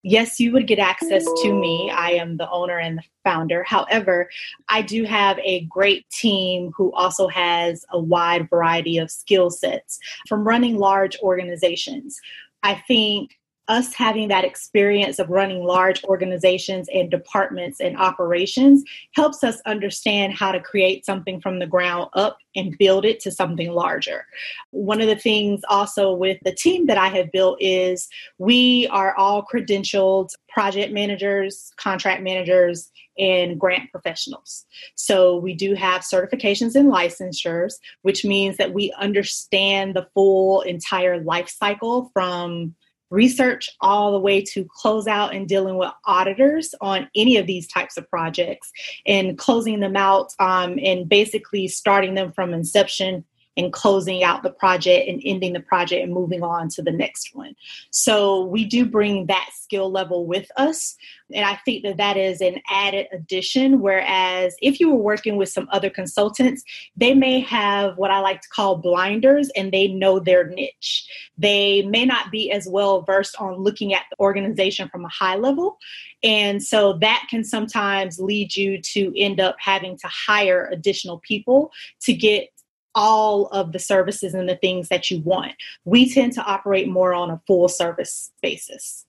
Yes, 0.06 0.38
you 0.38 0.52
would 0.52 0.68
get 0.68 0.80
access 0.80 1.24
to 1.24 1.54
me. 1.54 1.90
I 1.90 2.12
am 2.12 2.36
the 2.36 2.50
owner 2.50 2.78
and 2.78 2.98
the 2.98 3.04
founder. 3.24 3.64
However, 3.64 4.30
I 4.68 4.82
do 4.82 5.06
have 5.06 5.40
a 5.40 5.62
great 5.66 6.10
team 6.10 6.74
who 6.76 6.92
also 6.92 7.30
has 7.30 7.86
a 7.90 7.98
wide 7.98 8.50
variety 8.50 8.98
of 8.98 9.10
skill 9.10 9.50
sets 9.50 9.98
from 10.28 10.46
running 10.46 10.78
large 10.78 11.18
organizations. 11.20 12.20
I 12.64 12.84
think 12.86 13.38
us 13.68 13.94
having 13.94 14.28
that 14.28 14.44
experience 14.44 15.20
of 15.20 15.30
running 15.30 15.64
large 15.64 16.04
organizations 16.04 16.90
and 16.94 17.10
departments 17.10 17.80
and 17.80 17.98
operations 17.98 18.84
helps 19.14 19.44
us 19.44 19.62
understand 19.66 20.34
how 20.34 20.52
to 20.52 20.60
create 20.60 21.06
something 21.06 21.40
from 21.40 21.60
the 21.60 21.68
ground 21.68 22.10
up 22.14 22.38
and 22.56 22.78
build 22.78 23.06
it 23.06 23.20
to 23.22 23.32
something 23.32 23.72
larger. 23.72 24.26
One 24.72 25.02
of 25.02 25.08
the 25.08 25.16
things 25.16 25.62
also 25.70 26.14
with 26.14 26.38
the 26.44 26.54
team 26.54 26.88
that 26.88 26.98
I 26.98 27.08
have 27.08 27.32
built 27.32 27.58
is 27.62 28.10
we 28.38 28.88
are 28.92 29.16
all 29.16 29.46
credentialed 29.46 30.32
project 30.50 30.92
managers, 30.94 31.72
contract 31.78 32.22
managers, 32.22 32.92
and 33.18 33.60
grant 33.60 33.92
professionals. 33.92 34.66
So 34.96 35.38
we 35.38 35.54
do 35.54 35.74
have 35.76 36.02
certifications 36.02 36.76
and 36.76 36.92
licensures, 36.92 37.76
which 38.02 38.26
means 38.26 38.58
that 38.58 38.74
we 38.74 38.92
understand 39.00 39.96
the 39.96 40.08
full 40.14 40.62
entire 40.62 41.24
life 41.24 41.50
cycle 41.50 42.10
from 42.14 42.76
research 43.14 43.70
all 43.80 44.12
the 44.12 44.20
way 44.20 44.42
to 44.42 44.68
close 44.74 45.06
out 45.06 45.36
and 45.36 45.48
dealing 45.48 45.78
with 45.78 45.92
auditors 46.06 46.74
on 46.82 47.08
any 47.16 47.38
of 47.38 47.46
these 47.46 47.68
types 47.68 47.96
of 47.96 48.10
projects 48.10 48.72
and 49.06 49.38
closing 49.38 49.80
them 49.80 49.96
out 49.96 50.34
um, 50.40 50.80
and 50.82 51.08
basically 51.08 51.68
starting 51.68 52.16
them 52.16 52.32
from 52.32 52.54
inception 52.54 53.24
and 53.56 53.72
closing 53.72 54.24
out 54.24 54.44
the 54.44 54.50
project 54.50 55.08
and 55.08 55.22
ending 55.24 55.54
the 55.54 55.60
project 55.60 56.04
and 56.04 56.14
moving 56.14 56.44
on 56.44 56.70
to 56.70 56.82
the 56.82 56.92
next 56.92 57.36
one. 57.36 57.56
So 57.92 58.46
we 58.46 58.66
do 58.66 58.86
bring 58.86 59.28
that 59.28 59.50
skill 59.54 59.92
level 59.92 60.26
with 60.26 60.50
us. 60.58 60.96
And 61.34 61.46
I 61.46 61.56
think 61.66 61.84
that 61.84 61.98
that 61.98 62.18
is 62.18 62.42
an 62.42 62.62
added 62.70 63.08
addition. 63.12 63.80
Whereas 63.80 64.56
if 64.62 64.80
you 64.80 64.90
were 64.90 65.02
working 65.02 65.36
with 65.36 65.50
some 65.50 65.68
other 65.72 65.90
consultants, 65.90 66.64
they 66.96 67.14
may 67.14 67.40
have 67.42 67.98
what 67.98 68.12
I 68.12 68.20
like 68.20 68.42
to 68.42 68.50
call 68.50 68.78
blinders 68.78 69.50
and 69.56 69.72
they 69.72 69.88
know 69.88 70.20
their 70.20 70.48
niche. 70.48 71.08
They 71.38 71.84
may 71.84 72.06
not 72.06 72.32
be 72.32 72.52
as 72.52 72.68
well 72.68 73.02
versed 73.02 73.36
on 73.40 73.56
looking 73.56 73.94
at 73.94 74.04
the 74.10 74.20
organization 74.20 74.90
from 74.90 75.06
a 75.06 75.10
high 75.10 75.36
level. 75.36 75.78
And 76.24 76.64
so 76.64 76.94
that 77.00 77.28
can 77.30 77.44
sometimes 77.44 78.20
lead 78.20 78.56
you 78.56 78.82
to 78.82 79.14
end 79.18 79.40
up 79.40 79.58
having 79.60 79.98
to 79.98 80.08
hire 80.08 80.70
additional 80.72 81.20
people 81.20 81.72
to 82.02 82.14
get 82.14 82.50
all 82.96 83.48
of 83.48 83.72
the 83.72 83.80
services 83.80 84.34
and 84.34 84.48
the 84.48 84.58
things 84.58 84.90
that 84.90 85.10
you 85.10 85.20
want. 85.22 85.54
We 85.86 86.12
tend 86.12 86.34
to 86.34 86.44
operate 86.44 86.88
more 86.88 87.14
on 87.14 87.32
a 87.32 87.42
full 87.48 87.68
service 87.68 88.32
basis. 88.42 89.06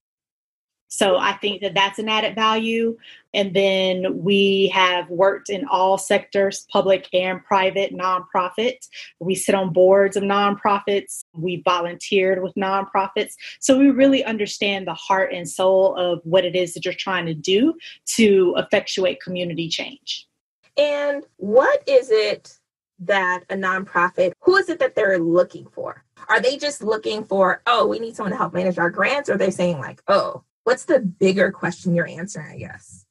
So 0.89 1.17
I 1.17 1.33
think 1.33 1.61
that 1.63 1.75
that's 1.75 1.99
an 1.99 2.09
added 2.09 2.37
value. 2.37 2.97
And 3.33 3.53
then 3.53 4.23
we 4.23 4.69
have 4.73 5.11
worked 5.11 5.51
in 5.51 5.67
all 5.67 5.99
sectors, 5.99 6.69
public 6.71 7.09
and 7.13 7.45
private, 7.45 7.93
nonprofit. 7.93 8.77
We 9.19 9.35
sit 9.35 9.57
on 9.57 9.73
boards 9.73 10.17
of 10.17 10.23
nonprofits. 10.23 11.25
We 11.33 11.63
volunteered 11.65 12.45
with 12.45 12.55
nonprofits. 12.55 13.33
So 13.59 13.77
we 13.77 13.91
really 13.91 14.23
understand 14.23 14.87
the 14.87 14.95
heart 14.95 15.33
and 15.33 15.49
soul 15.49 15.97
of 15.97 16.21
what 16.23 16.45
it 16.45 16.55
is 16.55 16.75
that 16.75 16.85
you're 16.85 16.95
trying 16.95 17.27
to 17.27 17.35
do 17.35 17.75
to 18.15 18.55
effectuate 18.57 19.21
community 19.21 19.69
change. 19.69 20.29
And 20.77 21.25
what 21.39 21.83
is 21.89 22.11
it 22.13 22.57
that 23.01 23.45
a 23.51 23.55
nonprofit, 23.55 24.33
who 24.41 24.57
is 24.57 24.69
it 24.69 24.79
that 24.79 24.95
they're 24.95 25.19
looking 25.19 25.67
for? 25.73 26.05
Are 26.29 26.41
they 26.41 26.57
just 26.57 26.83
looking 26.83 27.25
for, 27.25 27.63
oh, 27.67 27.87
we 27.87 27.99
need 27.99 28.17
someone 28.17 28.33
to 28.33 28.39
help 28.39 28.55
manage 28.55 28.79
our 28.79 28.91
grants? 28.91 29.29
Or 29.29 29.37
they're 29.37 29.49
they 29.49 29.53
saying, 29.53 29.79
like, 29.79 30.03
oh, 30.09 30.45
what's 30.65 30.85
the 30.85 31.01
bigger 31.01 31.51
question 31.51 31.95
you're 31.95 32.09
answering, 32.09 32.49
I 32.49 32.59
guess? 32.59 33.05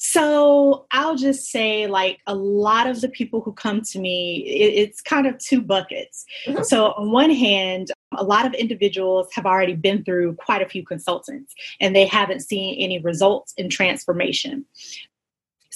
So 0.00 0.86
I'll 0.92 1.16
just 1.16 1.50
say, 1.50 1.88
like, 1.88 2.20
a 2.28 2.34
lot 2.34 2.86
of 2.86 3.00
the 3.00 3.08
people 3.08 3.40
who 3.40 3.52
come 3.52 3.82
to 3.82 3.98
me, 3.98 4.44
it, 4.46 4.88
it's 4.88 5.00
kind 5.00 5.26
of 5.26 5.38
two 5.38 5.60
buckets. 5.60 6.24
Mm-hmm. 6.46 6.62
So, 6.62 6.92
on 6.92 7.10
one 7.10 7.30
hand, 7.30 7.90
a 8.16 8.22
lot 8.22 8.46
of 8.46 8.54
individuals 8.54 9.28
have 9.32 9.44
already 9.44 9.74
been 9.74 10.04
through 10.04 10.34
quite 10.36 10.62
a 10.62 10.68
few 10.68 10.84
consultants 10.84 11.52
and 11.80 11.96
they 11.96 12.06
haven't 12.06 12.40
seen 12.40 12.76
any 12.78 13.00
results 13.00 13.52
in 13.56 13.68
transformation. 13.68 14.64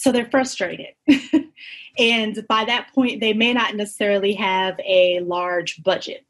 So 0.02 0.10
they're 0.10 0.30
frustrated. 0.30 0.94
And 1.98 2.46
by 2.48 2.64
that 2.64 2.88
point, 2.94 3.20
they 3.20 3.32
may 3.32 3.52
not 3.52 3.76
necessarily 3.76 4.34
have 4.34 4.78
a 4.80 5.20
large 5.20 5.82
budget. 5.82 6.24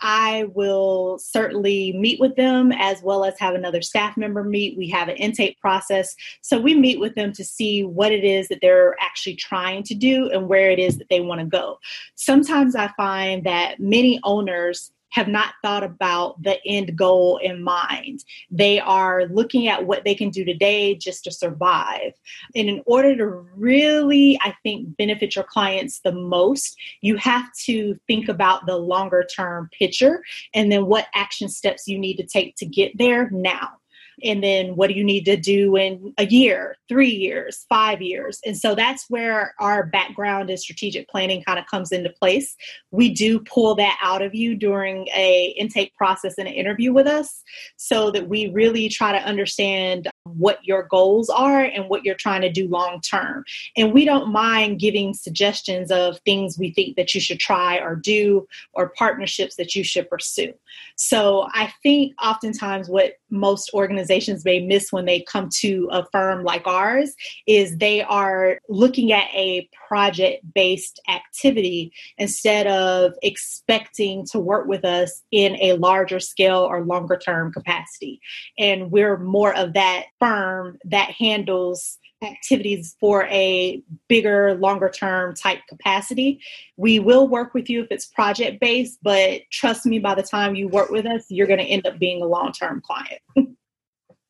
I 0.00 0.46
will 0.54 1.18
certainly 1.18 1.92
meet 1.92 2.18
with 2.18 2.34
them 2.34 2.72
as 2.72 3.00
well 3.02 3.24
as 3.24 3.38
have 3.38 3.54
another 3.54 3.80
staff 3.80 4.16
member 4.16 4.42
meet. 4.42 4.76
We 4.76 4.88
have 4.90 5.08
an 5.08 5.16
intake 5.16 5.60
process. 5.60 6.16
So 6.40 6.58
we 6.58 6.74
meet 6.74 6.98
with 6.98 7.14
them 7.14 7.32
to 7.34 7.44
see 7.44 7.84
what 7.84 8.10
it 8.10 8.24
is 8.24 8.48
that 8.48 8.58
they're 8.60 8.96
actually 9.00 9.36
trying 9.36 9.84
to 9.84 9.94
do 9.94 10.28
and 10.30 10.48
where 10.48 10.70
it 10.70 10.80
is 10.80 10.98
that 10.98 11.08
they 11.10 11.20
want 11.20 11.40
to 11.40 11.46
go. 11.46 11.78
Sometimes 12.16 12.74
I 12.74 12.88
find 12.96 13.44
that 13.44 13.78
many 13.78 14.18
owners 14.24 14.90
have 15.12 15.28
not 15.28 15.54
thought 15.62 15.84
about 15.84 16.42
the 16.42 16.58
end 16.66 16.96
goal 16.96 17.38
in 17.42 17.62
mind. 17.62 18.24
They 18.50 18.80
are 18.80 19.26
looking 19.26 19.68
at 19.68 19.86
what 19.86 20.04
they 20.04 20.14
can 20.14 20.30
do 20.30 20.44
today 20.44 20.94
just 20.94 21.24
to 21.24 21.30
survive. 21.30 22.12
And 22.56 22.68
in 22.68 22.82
order 22.86 23.14
to 23.16 23.26
really, 23.26 24.38
I 24.42 24.54
think, 24.62 24.96
benefit 24.96 25.36
your 25.36 25.44
clients 25.44 26.00
the 26.00 26.12
most, 26.12 26.76
you 27.02 27.16
have 27.16 27.52
to 27.64 27.94
think 28.06 28.28
about 28.28 28.66
the 28.66 28.76
longer 28.76 29.24
term 29.24 29.68
picture 29.78 30.22
and 30.54 30.72
then 30.72 30.86
what 30.86 31.06
action 31.14 31.48
steps 31.48 31.86
you 31.86 31.98
need 31.98 32.16
to 32.16 32.26
take 32.26 32.56
to 32.56 32.66
get 32.66 32.96
there 32.96 33.28
now 33.30 33.81
and 34.22 34.42
then 34.42 34.76
what 34.76 34.88
do 34.88 34.94
you 34.94 35.04
need 35.04 35.24
to 35.24 35.36
do 35.36 35.76
in 35.76 36.12
a 36.18 36.26
year 36.26 36.76
three 36.88 37.10
years 37.10 37.64
five 37.68 38.02
years? 38.02 38.40
And 38.44 38.56
so 38.56 38.74
that's 38.74 39.06
where 39.08 39.54
our 39.58 39.86
background 39.86 40.50
in 40.50 40.58
strategic 40.58 41.08
planning 41.08 41.42
kind 41.42 41.58
of 41.58 41.66
comes 41.66 41.92
into 41.92 42.10
place. 42.10 42.54
We 42.90 43.12
do 43.12 43.40
pull 43.40 43.74
that 43.76 43.98
out 44.02 44.22
of 44.22 44.34
you 44.34 44.54
during 44.54 45.08
a 45.14 45.54
intake 45.58 45.94
process 45.96 46.34
and 46.38 46.46
an 46.46 46.54
interview 46.54 46.92
with 46.92 47.06
us 47.06 47.42
so 47.76 48.10
that 48.10 48.28
we 48.28 48.48
really 48.48 48.88
try 48.88 49.12
to 49.12 49.24
understand 49.24 50.08
what 50.24 50.58
your 50.62 50.84
goals 50.84 51.28
are 51.30 51.64
and 51.64 51.88
what 51.88 52.04
you're 52.04 52.14
trying 52.14 52.42
to 52.42 52.50
do 52.50 52.68
long 52.68 53.00
term. 53.00 53.44
And 53.76 53.92
we 53.92 54.04
don't 54.04 54.32
mind 54.32 54.78
giving 54.78 55.14
suggestions 55.14 55.90
of 55.90 56.18
things 56.20 56.58
we 56.58 56.72
think 56.72 56.96
that 56.96 57.14
you 57.14 57.20
should 57.20 57.40
try 57.40 57.78
or 57.78 57.96
do 57.96 58.46
or 58.72 58.90
partnerships 58.90 59.56
that 59.56 59.74
you 59.74 59.82
should 59.82 60.08
pursue. 60.08 60.52
So 60.96 61.48
i 61.54 61.72
think 61.82 62.14
oftentimes 62.22 62.88
what 62.88 63.14
most 63.30 63.70
organizations 63.74 64.01
may 64.44 64.60
miss 64.60 64.92
when 64.92 65.04
they 65.04 65.20
come 65.20 65.48
to 65.60 65.88
a 65.90 66.06
firm 66.12 66.44
like 66.44 66.66
ours 66.66 67.14
is 67.46 67.76
they 67.78 68.02
are 68.02 68.58
looking 68.68 69.12
at 69.12 69.28
a 69.34 69.68
project 69.88 70.42
based 70.54 71.00
activity 71.08 71.92
instead 72.18 72.66
of 72.66 73.12
expecting 73.22 74.24
to 74.26 74.38
work 74.38 74.66
with 74.66 74.84
us 74.84 75.22
in 75.30 75.56
a 75.60 75.74
larger 75.74 76.20
scale 76.20 76.60
or 76.60 76.84
longer 76.84 77.16
term 77.16 77.52
capacity. 77.52 78.20
And 78.58 78.90
we're 78.90 79.18
more 79.18 79.54
of 79.54 79.74
that 79.74 80.06
firm 80.18 80.78
that 80.84 81.10
handles 81.10 81.98
activities 82.22 82.96
for 83.00 83.24
a 83.24 83.82
bigger, 84.08 84.54
longer 84.54 84.88
term 84.88 85.34
type 85.34 85.60
capacity. 85.68 86.40
We 86.76 86.98
will 86.98 87.28
work 87.28 87.54
with 87.54 87.68
you 87.68 87.82
if 87.82 87.88
it's 87.90 88.06
project 88.06 88.60
based, 88.60 88.98
but 89.02 89.42
trust 89.50 89.86
me, 89.86 89.98
by 89.98 90.14
the 90.14 90.22
time 90.22 90.54
you 90.54 90.68
work 90.68 90.90
with 90.90 91.06
us, 91.06 91.24
you're 91.28 91.46
going 91.46 91.58
to 91.58 91.64
end 91.64 91.86
up 91.86 91.98
being 91.98 92.22
a 92.22 92.26
long 92.26 92.52
term 92.52 92.80
client. 92.80 93.20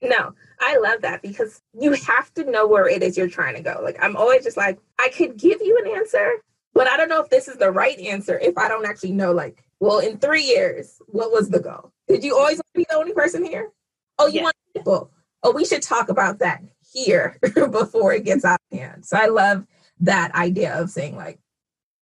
no, 0.02 0.34
I 0.60 0.78
love 0.78 1.02
that 1.02 1.22
because 1.22 1.60
you 1.80 1.92
have 1.92 2.32
to 2.34 2.44
know 2.50 2.66
where 2.66 2.88
it 2.88 3.02
is 3.02 3.16
you're 3.16 3.28
trying 3.28 3.54
to 3.54 3.62
go. 3.62 3.80
Like, 3.82 3.96
I'm 4.00 4.16
always 4.16 4.44
just 4.44 4.56
like, 4.56 4.78
I 4.98 5.08
could 5.08 5.36
give 5.36 5.60
you 5.60 5.78
an 5.84 5.90
answer, 5.96 6.32
but 6.74 6.88
I 6.88 6.96
don't 6.96 7.08
know 7.08 7.22
if 7.22 7.30
this 7.30 7.48
is 7.48 7.56
the 7.56 7.70
right 7.70 7.98
answer 7.98 8.38
if 8.38 8.58
I 8.58 8.68
don't 8.68 8.86
actually 8.86 9.12
know, 9.12 9.32
like, 9.32 9.62
well, 9.80 9.98
in 9.98 10.18
three 10.18 10.44
years, 10.44 11.00
what 11.06 11.32
was 11.32 11.50
the 11.50 11.60
goal? 11.60 11.92
Did 12.08 12.24
you 12.24 12.36
always 12.36 12.56
want 12.56 12.66
to 12.74 12.78
be 12.78 12.86
the 12.88 12.96
only 12.96 13.12
person 13.12 13.44
here? 13.44 13.70
Oh, 14.18 14.26
you 14.26 14.36
yeah. 14.36 14.42
want 14.42 14.56
people? 14.74 15.10
Oh, 15.42 15.52
we 15.52 15.64
should 15.64 15.82
talk 15.82 16.08
about 16.08 16.38
that 16.40 16.62
here 16.92 17.38
before 17.54 18.12
it 18.12 18.24
gets 18.24 18.44
out 18.44 18.60
of 18.70 18.78
hand. 18.78 19.04
So 19.04 19.16
I 19.16 19.26
love 19.26 19.66
that 20.00 20.34
idea 20.34 20.78
of 20.80 20.90
saying 20.90 21.16
like, 21.16 21.38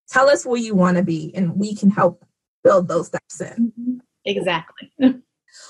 tell 0.09 0.29
us 0.29 0.45
where 0.45 0.61
you 0.61 0.75
want 0.75 0.97
to 0.97 1.03
be 1.03 1.33
and 1.35 1.57
we 1.57 1.75
can 1.75 1.91
help 1.91 2.25
build 2.65 2.89
those 2.89 3.07
steps 3.07 3.41
in. 3.41 3.73
Mm-hmm. 3.79 3.97
Exactly. 4.27 4.93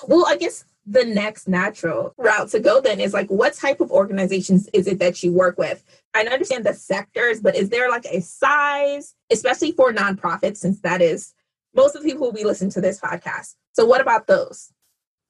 well, 0.09 0.27
I 0.27 0.37
guess 0.37 0.65
the 0.87 1.05
next 1.05 1.47
natural 1.49 2.15
route 2.17 2.49
to 2.49 2.61
go 2.61 2.81
then 2.81 3.01
is 3.01 3.13
like 3.13 3.29
what 3.29 3.55
type 3.55 3.81
of 3.81 3.91
organizations 3.91 4.69
is 4.73 4.87
it 4.87 4.99
that 4.99 5.23
you 5.23 5.33
work 5.33 5.59
with? 5.59 5.85
I 6.15 6.23
understand 6.23 6.65
the 6.65 6.75
sectors, 6.75 7.41
but 7.41 7.55
is 7.55 7.69
there 7.69 7.91
like 7.91 8.07
a 8.07 8.21
size, 8.21 9.15
especially 9.31 9.73
for 9.73 9.93
nonprofits, 9.93 10.59
since 10.59 10.81
that 10.81 11.01
is 11.01 11.35
most 11.75 11.95
of 11.95 12.03
the 12.03 12.09
people 12.09 12.27
who 12.27 12.33
be 12.33 12.45
listening 12.45 12.71
to 12.73 12.81
this 12.81 13.01
podcast. 13.01 13.55
So 13.73 13.85
what 13.85 14.01
about 14.01 14.27
those? 14.27 14.73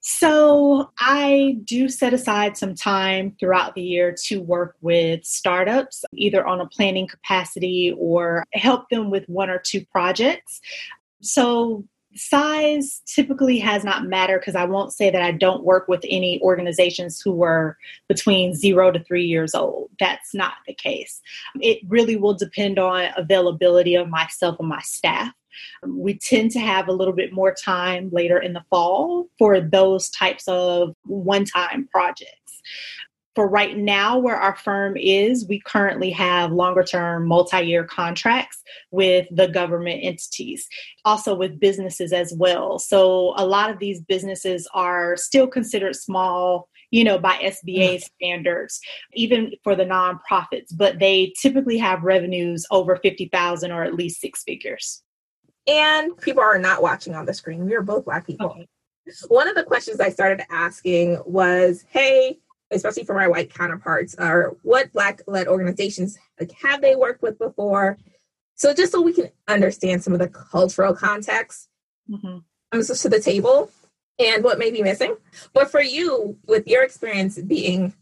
So, 0.03 0.91
I 0.99 1.59
do 1.65 1.91
set 1.91 2.15
aside 2.15 2.57
some 2.57 2.75
time 2.75 3.37
throughout 3.39 3.75
the 3.75 3.83
year 3.83 4.17
to 4.29 4.41
work 4.41 4.77
with 4.81 5.27
startups, 5.27 6.07
either 6.15 6.47
on 6.47 6.59
a 6.59 6.67
planning 6.67 7.07
capacity 7.07 7.95
or 7.99 8.45
help 8.55 8.89
them 8.89 9.11
with 9.11 9.29
one 9.29 9.51
or 9.51 9.59
two 9.59 9.85
projects. 9.93 10.63
So, 11.21 11.85
size 12.15 13.03
typically 13.07 13.59
has 13.59 13.85
not 13.85 14.05
mattered 14.05 14.41
because 14.41 14.57
I 14.57 14.65
won't 14.65 14.93
say 14.93 15.11
that 15.11 15.23
I 15.23 15.33
don't 15.33 15.65
work 15.65 15.89
with 15.89 16.05
any 16.09 16.41
organizations 16.43 17.21
who 17.21 17.33
were 17.33 17.77
between 18.09 18.55
zero 18.55 18.91
to 18.91 19.03
three 19.05 19.25
years 19.25 19.55
old. 19.55 19.91
That's 19.99 20.35
not 20.35 20.55
the 20.67 20.75
case. 20.75 21.21
It 21.61 21.79
really 21.89 22.17
will 22.17 22.35
depend 22.35 22.79
on 22.79 23.09
availability 23.17 23.95
of 23.95 24.09
myself 24.09 24.57
and 24.59 24.69
my 24.69 24.81
staff. 24.83 25.33
We 25.87 26.19
tend 26.19 26.51
to 26.53 26.61
have 26.61 26.89
a 26.89 26.93
little 26.93 27.15
bit 27.15 27.33
more 27.33 27.55
time 27.55 28.11
later 28.13 28.39
in 28.39 28.53
the 28.53 28.65
fall 28.71 29.27
for 29.39 29.61
those 29.61 30.11
types 30.11 30.45
of 30.49 30.95
one 31.05 31.45
time 31.45 31.89
projects 31.91 32.61
for 33.41 33.49
right 33.49 33.79
now, 33.79 34.19
where 34.19 34.37
our 34.37 34.55
firm 34.55 34.99
is, 34.99 35.49
we 35.49 35.61
currently 35.61 36.11
have 36.11 36.53
longer 36.53 36.83
term, 36.83 37.27
multi 37.27 37.63
year 37.63 37.85
contracts 37.85 38.63
with 38.91 39.27
the 39.31 39.49
government 39.49 40.01
entities, 40.03 40.69
also 41.07 41.35
with 41.35 41.59
businesses 41.59 42.13
as 42.13 42.35
well. 42.37 42.79
So 42.79 43.33
a 43.39 43.47
lot 43.47 43.71
of 43.71 43.79
these 43.79 44.03
businesses 44.03 44.69
are 44.75 45.17
still 45.17 45.47
considered 45.47 45.97
small, 45.97 46.69
you 46.91 47.03
know, 47.03 47.19
by 47.19 47.37
SBA 47.37 47.95
mm. 47.95 48.03
standards, 48.03 48.79
even 49.15 49.53
for 49.65 49.75
the 49.75 49.87
nonprofits, 49.87 50.77
but 50.77 50.99
they 50.99 51.33
typically 51.41 51.79
have 51.79 52.03
revenues 52.03 52.67
over 52.71 52.97
50,000 52.97 53.73
or 53.73 53.85
at 53.85 53.95
least 53.95 54.21
six 54.21 54.43
figures. 54.43 55.03
And 55.67 56.15
people 56.19 56.43
are 56.43 56.59
not 56.59 56.83
watching 56.83 57.15
on 57.15 57.25
the 57.25 57.33
screen. 57.33 57.65
We 57.65 57.75
are 57.75 57.81
both 57.81 58.05
Black 58.05 58.27
people. 58.27 58.51
Okay. 58.51 58.69
One 59.29 59.49
of 59.49 59.55
the 59.55 59.65
questions 59.65 59.99
I 59.99 60.11
started 60.11 60.45
asking 60.51 61.23
was, 61.25 61.87
hey, 61.89 62.39
especially 62.71 63.05
for 63.05 63.15
my 63.15 63.29
white 63.29 63.53
counterparts, 63.53 64.15
are 64.17 64.57
what 64.63 64.93
Black 64.93 65.23
led 65.27 65.49
organizations 65.49 66.19
like 66.39 66.53
have 66.63 66.81
they 66.81 66.97
worked 66.97 67.23
with 67.23 67.39
before? 67.39 67.99
So 68.55 68.75
just 68.75 68.93
so 68.93 69.01
we 69.01 69.13
can 69.13 69.31
understand 69.49 70.03
some 70.03 70.13
of 70.13 70.19
the 70.19 70.29
cultural 70.29 70.95
context 70.95 71.69
mm-hmm. 72.09 72.39
to 72.81 73.09
the 73.09 73.21
table 73.21 73.71
and 74.19 74.45
what 74.45 74.59
may 74.59 74.71
be 74.71 74.83
missing. 74.83 75.17
But 75.55 75.71
for 75.71 75.81
you, 75.81 76.37
with 76.47 76.67
your 76.67 76.83
experience 76.83 77.39
being, 77.41 77.95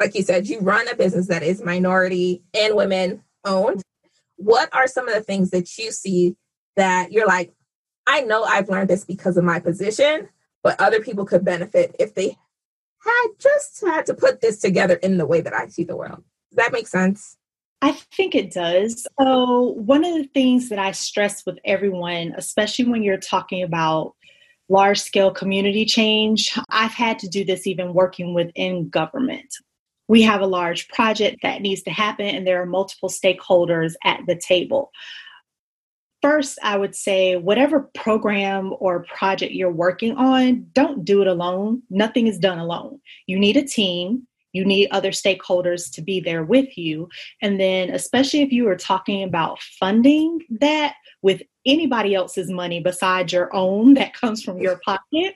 like 0.00 0.14
you 0.14 0.22
said, 0.22 0.46
you 0.46 0.60
run 0.60 0.88
a 0.88 0.94
business 0.94 1.26
that 1.28 1.42
is 1.42 1.62
minority 1.62 2.44
and 2.54 2.76
women 2.76 3.24
owned. 3.44 3.82
What 4.36 4.68
are 4.72 4.86
some 4.86 5.08
of 5.08 5.14
the 5.14 5.22
things 5.22 5.50
that 5.50 5.76
you 5.78 5.90
see 5.90 6.36
that 6.76 7.12
you're 7.12 7.26
like, 7.26 7.52
I 8.06 8.20
know 8.20 8.44
I've 8.44 8.68
learned 8.68 8.90
this 8.90 9.04
because 9.04 9.36
of 9.36 9.44
my 9.44 9.60
position, 9.60 10.28
but 10.62 10.80
other 10.80 11.00
people 11.00 11.24
could 11.24 11.44
benefit 11.44 11.96
if 11.98 12.14
they 12.14 12.36
had 13.04 13.28
just 13.38 13.80
had 13.80 14.06
to 14.06 14.14
put 14.14 14.40
this 14.40 14.60
together 14.60 14.94
in 14.94 15.18
the 15.18 15.26
way 15.26 15.40
that 15.40 15.54
I 15.54 15.68
see 15.68 15.84
the 15.84 15.96
world. 15.96 16.22
Does 16.50 16.56
that 16.56 16.72
make 16.72 16.88
sense? 16.88 17.36
I 17.82 17.92
think 17.92 18.34
it 18.34 18.50
does. 18.50 19.06
So, 19.20 19.74
one 19.76 20.04
of 20.04 20.14
the 20.14 20.28
things 20.32 20.70
that 20.70 20.78
I 20.78 20.92
stress 20.92 21.44
with 21.44 21.58
everyone, 21.66 22.32
especially 22.36 22.86
when 22.86 23.02
you're 23.02 23.18
talking 23.18 23.62
about 23.62 24.14
large 24.68 25.00
scale 25.00 25.30
community 25.30 25.84
change, 25.84 26.58
I've 26.70 26.94
had 26.94 27.18
to 27.18 27.28
do 27.28 27.44
this 27.44 27.66
even 27.66 27.92
working 27.92 28.32
within 28.32 28.88
government. 28.88 29.54
We 30.08 30.22
have 30.22 30.40
a 30.40 30.46
large 30.46 30.88
project 30.88 31.38
that 31.42 31.60
needs 31.60 31.82
to 31.82 31.90
happen, 31.90 32.26
and 32.26 32.46
there 32.46 32.62
are 32.62 32.66
multiple 32.66 33.10
stakeholders 33.10 33.94
at 34.04 34.20
the 34.26 34.36
table. 34.36 34.90
First, 36.24 36.58
I 36.62 36.78
would 36.78 36.94
say 36.94 37.36
whatever 37.36 37.90
program 37.94 38.72
or 38.80 39.04
project 39.14 39.52
you're 39.52 39.70
working 39.70 40.16
on, 40.16 40.66
don't 40.72 41.04
do 41.04 41.20
it 41.20 41.26
alone. 41.26 41.82
Nothing 41.90 42.28
is 42.28 42.38
done 42.38 42.56
alone. 42.56 42.98
You 43.26 43.38
need 43.38 43.58
a 43.58 43.62
team. 43.62 44.26
You 44.54 44.64
need 44.64 44.88
other 44.90 45.10
stakeholders 45.10 45.92
to 45.92 46.00
be 46.00 46.20
there 46.20 46.42
with 46.42 46.78
you. 46.78 47.10
And 47.42 47.60
then, 47.60 47.90
especially 47.90 48.40
if 48.40 48.52
you 48.52 48.66
are 48.70 48.74
talking 48.74 49.22
about 49.22 49.60
funding 49.78 50.40
that 50.60 50.94
with 51.20 51.42
anybody 51.66 52.14
else's 52.14 52.50
money 52.50 52.80
besides 52.80 53.34
your 53.34 53.54
own 53.54 53.92
that 53.92 54.14
comes 54.14 54.42
from 54.42 54.56
your 54.56 54.80
pocket, 54.82 55.34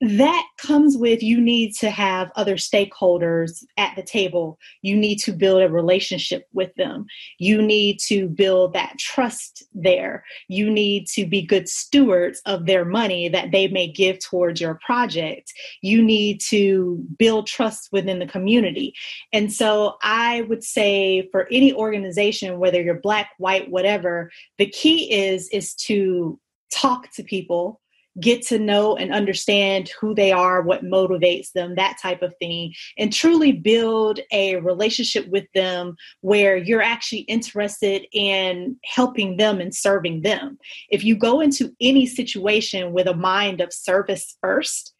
that 0.00 0.46
comes 0.58 0.98
with 0.98 1.22
you 1.22 1.40
need 1.40 1.72
to 1.76 1.88
have 1.88 2.30
other 2.36 2.56
stakeholders 2.56 3.64
at 3.78 3.96
the 3.96 4.02
table. 4.02 4.58
You 4.82 4.94
need 4.94 5.16
to 5.20 5.32
build 5.32 5.62
a 5.62 5.70
relationship 5.70 6.46
with 6.52 6.74
them. 6.74 7.06
You 7.38 7.62
need 7.62 7.98
to 8.08 8.28
build 8.28 8.74
that 8.74 8.98
trust 8.98 9.64
there. 9.72 10.22
You 10.48 10.70
need 10.70 11.06
to 11.08 11.26
be 11.26 11.40
good 11.40 11.66
stewards 11.66 12.42
of 12.44 12.66
their 12.66 12.84
money 12.84 13.30
that 13.30 13.52
they 13.52 13.68
may 13.68 13.90
give 13.90 14.18
towards 14.18 14.60
your 14.60 14.78
project. 14.84 15.52
You 15.80 16.02
need 16.02 16.42
to 16.48 17.02
build 17.18 17.46
trust 17.46 17.88
within 17.90 18.18
the 18.18 18.26
community. 18.26 18.92
And 19.32 19.50
so 19.50 19.96
I 20.02 20.42
would 20.42 20.62
say 20.62 21.28
for 21.32 21.48
any 21.50 21.72
organization, 21.72 22.58
whether 22.58 22.82
you're 22.82 23.00
black, 23.00 23.30
white, 23.38 23.70
whatever, 23.70 24.30
the 24.58 24.66
key 24.66 25.10
is 25.10 25.48
is 25.48 25.74
to 25.74 26.38
talk 26.70 27.10
to 27.12 27.22
people 27.22 27.80
get 28.20 28.42
to 28.46 28.58
know 28.58 28.96
and 28.96 29.12
understand 29.12 29.90
who 30.00 30.14
they 30.14 30.32
are, 30.32 30.62
what 30.62 30.84
motivates 30.84 31.52
them, 31.52 31.74
that 31.74 31.98
type 32.00 32.22
of 32.22 32.34
thing, 32.38 32.72
and 32.98 33.12
truly 33.12 33.52
build 33.52 34.20
a 34.32 34.56
relationship 34.56 35.26
with 35.28 35.44
them 35.54 35.96
where 36.20 36.56
you're 36.56 36.82
actually 36.82 37.20
interested 37.20 38.06
in 38.12 38.76
helping 38.84 39.36
them 39.36 39.60
and 39.60 39.74
serving 39.74 40.22
them. 40.22 40.58
If 40.88 41.04
you 41.04 41.16
go 41.16 41.40
into 41.40 41.74
any 41.80 42.06
situation 42.06 42.92
with 42.92 43.06
a 43.06 43.16
mind 43.16 43.60
of 43.60 43.72
service 43.72 44.36
first, 44.40 44.92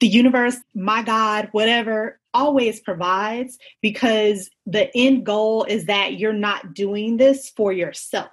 the 0.00 0.08
universe, 0.08 0.56
my 0.74 1.02
God, 1.02 1.48
whatever, 1.52 2.20
always 2.34 2.80
provides 2.80 3.58
because 3.82 4.48
the 4.66 4.90
end 4.96 5.26
goal 5.26 5.64
is 5.64 5.86
that 5.86 6.18
you're 6.18 6.32
not 6.32 6.74
doing 6.74 7.16
this 7.16 7.50
for 7.56 7.72
yourself. 7.72 8.30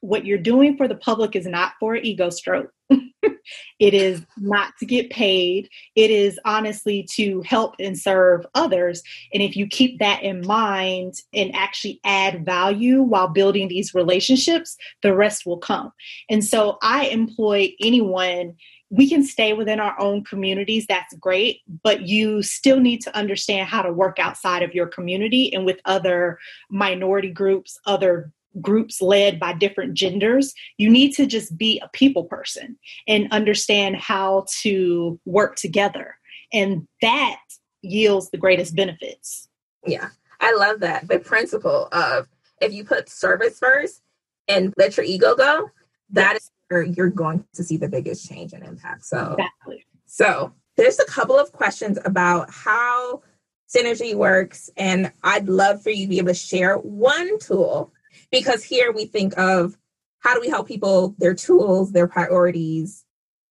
What 0.00 0.24
you're 0.24 0.38
doing 0.38 0.76
for 0.76 0.86
the 0.86 0.94
public 0.94 1.34
is 1.34 1.46
not 1.46 1.72
for 1.80 1.96
ego 1.96 2.30
stroke. 2.30 2.72
It 2.90 3.94
is 3.94 4.24
not 4.36 4.72
to 4.78 4.86
get 4.86 5.10
paid. 5.10 5.68
It 5.94 6.10
is 6.10 6.38
honestly 6.44 7.06
to 7.14 7.42
help 7.42 7.76
and 7.78 7.98
serve 7.98 8.46
others. 8.54 9.02
And 9.32 9.42
if 9.42 9.56
you 9.56 9.66
keep 9.66 9.98
that 9.98 10.22
in 10.22 10.46
mind 10.46 11.14
and 11.32 11.54
actually 11.54 12.00
add 12.04 12.44
value 12.44 13.02
while 13.02 13.28
building 13.28 13.68
these 13.68 13.94
relationships, 13.94 14.76
the 15.02 15.14
rest 15.14 15.46
will 15.46 15.58
come. 15.58 15.92
And 16.28 16.44
so 16.44 16.78
I 16.82 17.06
employ 17.06 17.74
anyone 17.80 18.56
we 18.90 19.08
can 19.08 19.22
stay 19.22 19.52
within 19.52 19.80
our 19.80 19.98
own 20.00 20.24
communities 20.24 20.86
that's 20.88 21.14
great 21.16 21.60
but 21.82 22.08
you 22.08 22.42
still 22.42 22.80
need 22.80 23.00
to 23.02 23.14
understand 23.14 23.68
how 23.68 23.82
to 23.82 23.92
work 23.92 24.18
outside 24.18 24.62
of 24.62 24.74
your 24.74 24.86
community 24.86 25.52
and 25.52 25.66
with 25.66 25.78
other 25.84 26.38
minority 26.70 27.30
groups 27.30 27.78
other 27.86 28.32
groups 28.60 29.00
led 29.00 29.38
by 29.38 29.52
different 29.52 29.94
genders, 29.94 30.52
you 30.76 30.90
need 30.90 31.12
to 31.14 31.26
just 31.26 31.56
be 31.56 31.80
a 31.80 31.88
people 31.88 32.24
person 32.24 32.78
and 33.06 33.30
understand 33.30 33.96
how 33.96 34.46
to 34.62 35.18
work 35.24 35.56
together. 35.56 36.16
And 36.52 36.86
that 37.02 37.40
yields 37.82 38.30
the 38.30 38.38
greatest 38.38 38.74
benefits. 38.74 39.48
Yeah, 39.86 40.08
I 40.40 40.54
love 40.54 40.80
that. 40.80 41.08
The 41.08 41.18
principle 41.18 41.88
of 41.92 42.26
if 42.60 42.72
you 42.72 42.84
put 42.84 43.08
service 43.08 43.58
first 43.58 44.02
and 44.48 44.72
let 44.76 44.96
your 44.96 45.04
ego 45.04 45.34
go, 45.34 45.70
that 46.10 46.32
yes. 46.34 46.42
is 46.42 46.50
where 46.68 46.82
you're 46.82 47.10
going 47.10 47.44
to 47.54 47.62
see 47.62 47.76
the 47.76 47.88
biggest 47.88 48.28
change 48.28 48.52
and 48.52 48.64
impact. 48.64 49.04
So, 49.04 49.36
exactly. 49.38 49.84
So, 50.06 50.52
there's 50.76 50.98
a 50.98 51.04
couple 51.04 51.38
of 51.38 51.52
questions 51.52 51.98
about 52.04 52.50
how 52.50 53.22
synergy 53.68 54.14
works, 54.14 54.70
and 54.76 55.12
I'd 55.22 55.48
love 55.48 55.82
for 55.82 55.90
you 55.90 56.06
to 56.06 56.08
be 56.08 56.18
able 56.18 56.28
to 56.28 56.34
share 56.34 56.76
one 56.76 57.38
tool 57.38 57.92
because 58.30 58.64
here 58.64 58.92
we 58.92 59.06
think 59.06 59.36
of 59.38 59.76
how 60.20 60.34
do 60.34 60.40
we 60.40 60.48
help 60.48 60.68
people, 60.68 61.14
their 61.18 61.34
tools, 61.34 61.92
their 61.92 62.08
priorities. 62.08 63.04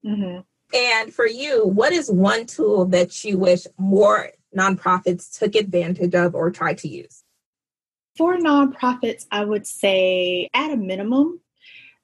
Mm-hmm. 0.05 0.41
And 0.75 1.13
for 1.13 1.25
you, 1.25 1.65
what 1.65 1.93
is 1.93 2.11
one 2.11 2.45
tool 2.45 2.85
that 2.85 3.23
you 3.23 3.37
wish 3.37 3.65
more 3.77 4.31
nonprofits 4.55 5.37
took 5.37 5.55
advantage 5.55 6.13
of 6.13 6.35
or 6.35 6.51
tried 6.51 6.77
to 6.79 6.87
use? 6.87 7.23
For 8.17 8.35
nonprofits, 8.37 9.25
I 9.31 9.45
would 9.45 9.65
say 9.65 10.49
at 10.53 10.71
a 10.71 10.77
minimum, 10.77 11.39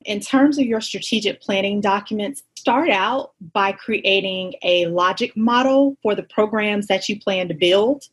in 0.05 0.19
terms 0.19 0.57
of 0.57 0.65
your 0.65 0.81
strategic 0.81 1.41
planning 1.41 1.81
documents, 1.81 2.43
start 2.55 2.89
out 2.89 3.31
by 3.53 3.71
creating 3.71 4.53
a 4.61 4.85
logic 4.87 5.35
model 5.35 5.97
for 6.01 6.15
the 6.15 6.23
programs 6.23 6.87
that 6.87 7.09
you 7.09 7.19
plan 7.19 7.47
to 7.47 7.53
build. 7.53 8.03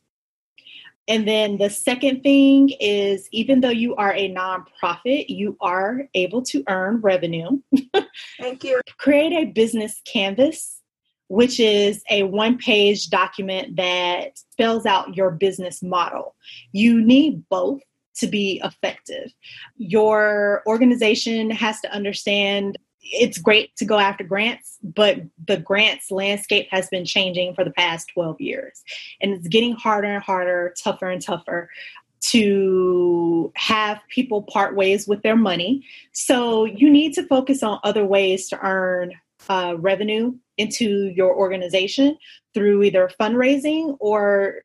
And 1.11 1.27
then 1.27 1.57
the 1.57 1.69
second 1.69 2.23
thing 2.23 2.69
is 2.79 3.27
even 3.33 3.59
though 3.59 3.67
you 3.67 3.97
are 3.97 4.13
a 4.13 4.33
nonprofit, 4.33 5.25
you 5.27 5.57
are 5.59 6.07
able 6.13 6.41
to 6.43 6.63
earn 6.69 7.01
revenue. 7.01 7.59
Thank 8.39 8.63
you. 8.63 8.79
Create 8.97 9.33
a 9.33 9.51
business 9.51 9.99
canvas, 10.05 10.79
which 11.27 11.59
is 11.59 12.01
a 12.09 12.23
one 12.23 12.57
page 12.57 13.09
document 13.09 13.75
that 13.75 14.39
spells 14.53 14.85
out 14.85 15.17
your 15.17 15.31
business 15.31 15.83
model. 15.83 16.33
You 16.71 17.03
need 17.03 17.43
both 17.49 17.81
to 18.19 18.27
be 18.27 18.61
effective. 18.63 19.33
Your 19.75 20.63
organization 20.65 21.51
has 21.51 21.81
to 21.81 21.91
understand 21.93 22.77
it's 23.01 23.37
great 23.37 23.75
to 23.77 23.85
go 23.85 23.97
after 23.97 24.23
grants, 24.23 24.77
but 24.83 25.17
the 25.47 25.57
grants 25.57 26.11
landscape 26.11 26.67
has 26.71 26.87
been 26.89 27.05
changing 27.05 27.53
for 27.55 27.63
the 27.63 27.71
past 27.71 28.09
12 28.13 28.39
years. 28.39 28.83
And 29.21 29.33
it's 29.33 29.47
getting 29.47 29.73
harder 29.73 30.07
and 30.07 30.23
harder, 30.23 30.73
tougher 30.81 31.09
and 31.09 31.21
tougher 31.21 31.69
to 32.21 33.51
have 33.55 33.99
people 34.09 34.43
part 34.43 34.75
ways 34.75 35.07
with 35.07 35.23
their 35.23 35.35
money. 35.35 35.83
So 36.11 36.65
you 36.65 36.89
need 36.89 37.13
to 37.13 37.25
focus 37.25 37.63
on 37.63 37.79
other 37.83 38.05
ways 38.05 38.47
to 38.49 38.59
earn 38.61 39.13
uh, 39.49 39.75
revenue 39.77 40.35
into 40.57 41.11
your 41.15 41.35
organization 41.35 42.17
through 42.53 42.83
either 42.83 43.09
fundraising 43.19 43.97
or 43.99 44.61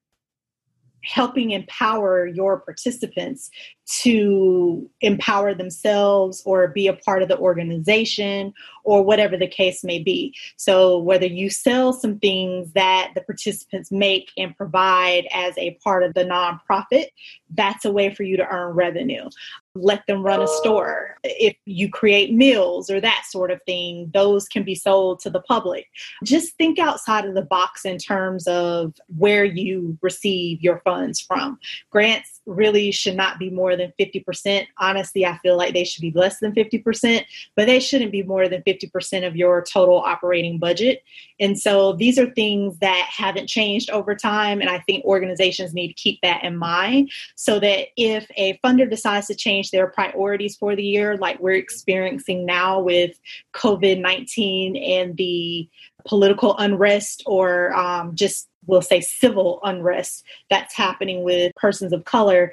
helping 1.07 1.53
empower 1.53 2.27
your 2.27 2.61
participants 2.61 3.51
to 3.87 4.91
empower 5.01 5.55
themselves 5.55 6.43
or 6.45 6.69
be 6.69 6.89
a 6.89 6.93
part 6.93 7.23
of 7.23 7.29
the 7.29 7.39
organization 7.39 8.53
or 8.85 9.03
whatever 9.03 9.37
the 9.37 9.47
case 9.47 9.85
may 9.85 10.03
be. 10.03 10.35
So, 10.57 10.99
whether 10.99 11.27
you 11.27 11.51
sell 11.51 11.93
some 11.93 12.19
things 12.19 12.73
that 12.73 13.13
the 13.15 13.21
participants 13.21 13.93
make 13.93 14.31
and 14.37 14.57
provide 14.57 15.29
as 15.33 15.57
a 15.57 15.79
part 15.85 16.03
of 16.03 16.15
the 16.15 16.25
nonprofit, 16.25 17.07
that's 17.55 17.85
a 17.85 17.93
way 17.93 18.13
for 18.13 18.25
you 18.25 18.37
to 18.37 18.47
earn 18.47 18.75
revenue. 18.75 19.29
Let 19.77 20.07
them 20.07 20.23
run 20.23 20.43
a 20.43 20.49
store. 20.49 21.19
If 21.25 21.57
you 21.65 21.91
create 21.91 22.33
meals 22.33 22.91
or 22.91 23.01
that 23.01 23.25
sort 23.29 23.51
of 23.51 23.61
thing, 23.67 24.11
those 24.15 24.49
can 24.49 24.63
be 24.63 24.75
sold 24.75 25.21
to 25.21 25.31
the 25.31 25.41
public. 25.41 25.87
Just 26.25 26.57
think 26.57 26.79
outside 26.79 27.25
of 27.25 27.35
the 27.35 27.43
box 27.43 27.85
in 27.85 27.99
terms 27.99 28.47
of 28.47 28.95
where 29.17 29.45
you 29.45 29.99
receive 30.03 30.63
your 30.63 30.81
funds 30.81 31.21
from. 31.21 31.59
Grants 31.91 32.36
really 32.47 32.91
should 32.93 33.17
not 33.17 33.39
be 33.39 33.51
more 33.51 33.77
than 33.77 33.93
50%. 33.99 34.67
Honestly, 34.79 35.27
I 35.27 35.39
feel 35.39 35.57
like 35.57 35.75
they 35.75 35.85
should 35.85 36.01
be 36.03 36.13
less 36.13 36.39
than 36.39 36.53
50%, 36.53 37.25
but 37.55 37.67
they 37.67 37.81
shouldn't 37.81 38.13
be 38.13 38.23
more 38.23 38.49
than 38.49 38.63
50% 38.63 39.27
of 39.27 39.37
your 39.37 39.63
total 39.63 39.99
operating 39.99 40.59
budget. 40.59 41.03
And 41.41 41.59
so 41.59 41.93
these 41.93 42.19
are 42.19 42.31
things 42.31 42.79
that 42.79 43.09
haven't 43.11 43.49
changed 43.49 43.91
over 43.91 44.15
time. 44.15 44.61
And 44.61 44.71
I 44.71 44.79
think 44.81 45.05
organizations 45.05 45.75
need 45.75 45.89
to 45.89 45.95
keep 45.95 46.21
that 46.23 46.45
in 46.45 46.57
mind 46.57 47.11
so 47.35 47.59
that 47.61 47.89
if 47.97 48.31
a 48.37 48.59
funder 48.65 48.89
decides 48.89 49.27
to 49.27 49.35
change 49.35 49.71
their 49.71 49.89
priorities 49.89 50.57
for 50.57 50.77
the 50.77 50.85
year, 50.85 51.17
like 51.17 51.41
we're 51.41 51.55
experiencing 51.55 52.47
now 52.47 52.81
with 52.81 53.19
COVID 53.55 54.01
19 54.01 54.77
and 54.77 55.17
the 55.17 55.69
political 56.07 56.57
unrest 56.59 57.23
or 57.27 57.75
um, 57.75 58.15
just 58.15 58.49
we'll 58.67 58.83
say 58.83 59.01
civil 59.01 59.61
unrest 59.63 60.25
that's 60.51 60.75
happening 60.75 61.23
with 61.23 61.53
persons 61.57 61.93
of 61.93 62.05
color, 62.05 62.53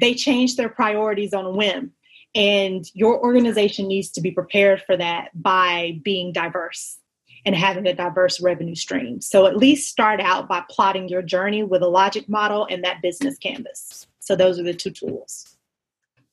they 0.00 0.14
change 0.14 0.56
their 0.56 0.68
priorities 0.68 1.34
on 1.34 1.44
a 1.44 1.50
whim. 1.50 1.92
And 2.34 2.84
your 2.94 3.20
organization 3.20 3.86
needs 3.86 4.10
to 4.10 4.20
be 4.20 4.32
prepared 4.32 4.82
for 4.82 4.96
that 4.96 5.30
by 5.40 6.00
being 6.02 6.32
diverse 6.32 6.98
and 7.46 7.54
having 7.54 7.86
a 7.86 7.94
diverse 7.94 8.40
revenue 8.40 8.74
stream. 8.74 9.20
So 9.20 9.46
at 9.46 9.56
least 9.56 9.90
start 9.90 10.20
out 10.20 10.48
by 10.48 10.64
plotting 10.68 11.08
your 11.08 11.22
journey 11.22 11.62
with 11.62 11.82
a 11.82 11.88
logic 11.88 12.28
model 12.28 12.66
and 12.68 12.82
that 12.84 13.02
business 13.02 13.38
canvas. 13.38 14.06
So 14.18 14.34
those 14.34 14.58
are 14.58 14.62
the 14.62 14.74
two 14.74 14.90
tools. 14.90 15.56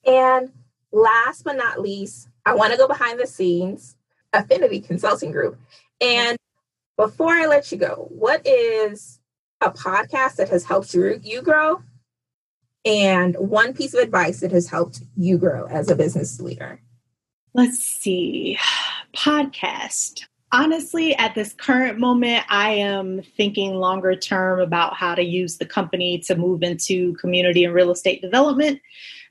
And 0.06 0.52
last 0.92 1.44
but 1.44 1.58
not 1.58 1.82
least, 1.82 2.30
I 2.46 2.56
want 2.56 2.72
to 2.72 2.78
go 2.78 2.88
behind 2.88 3.20
the 3.20 3.28
scenes, 3.28 3.96
Affinity 4.34 4.80
Consulting 4.80 5.32
Group. 5.32 5.60
And 6.00 6.38
before 6.98 7.34
I 7.34 7.46
let 7.46 7.72
you 7.72 7.78
go, 7.78 8.08
what 8.10 8.46
is 8.46 9.20
a 9.62 9.72
podcast 9.72 10.36
that 10.36 10.50
has 10.50 10.66
helped 10.66 10.94
you, 10.94 11.42
grow 11.42 11.82
and 12.86 13.36
one 13.36 13.74
piece 13.74 13.94
of 13.94 14.02
advice 14.02 14.40
that 14.40 14.52
has 14.52 14.68
helped 14.68 15.02
you 15.16 15.38
grow 15.38 15.66
as 15.66 15.90
a 15.90 15.96
business 15.96 16.40
leader? 16.40 16.82
Let's 17.54 17.80
see. 17.80 18.58
Podcast. 19.16 20.26
Honestly, 20.54 21.16
at 21.16 21.36
this 21.36 21.54
current 21.54 22.00
moment, 22.00 22.44
I 22.50 22.72
am 22.72 23.22
thinking 23.38 23.76
longer 23.76 24.16
term 24.16 24.60
about 24.60 24.96
how 24.96 25.16
to 25.16 25.22
use 25.22 25.58
the 25.58 25.66
company 25.66 26.20
to 26.20 26.36
move 26.36 26.64
into 26.64 27.14
community 27.16 27.64
and 27.64 27.74
real 27.74 27.92
estate 27.92 28.22
development. 28.22 28.82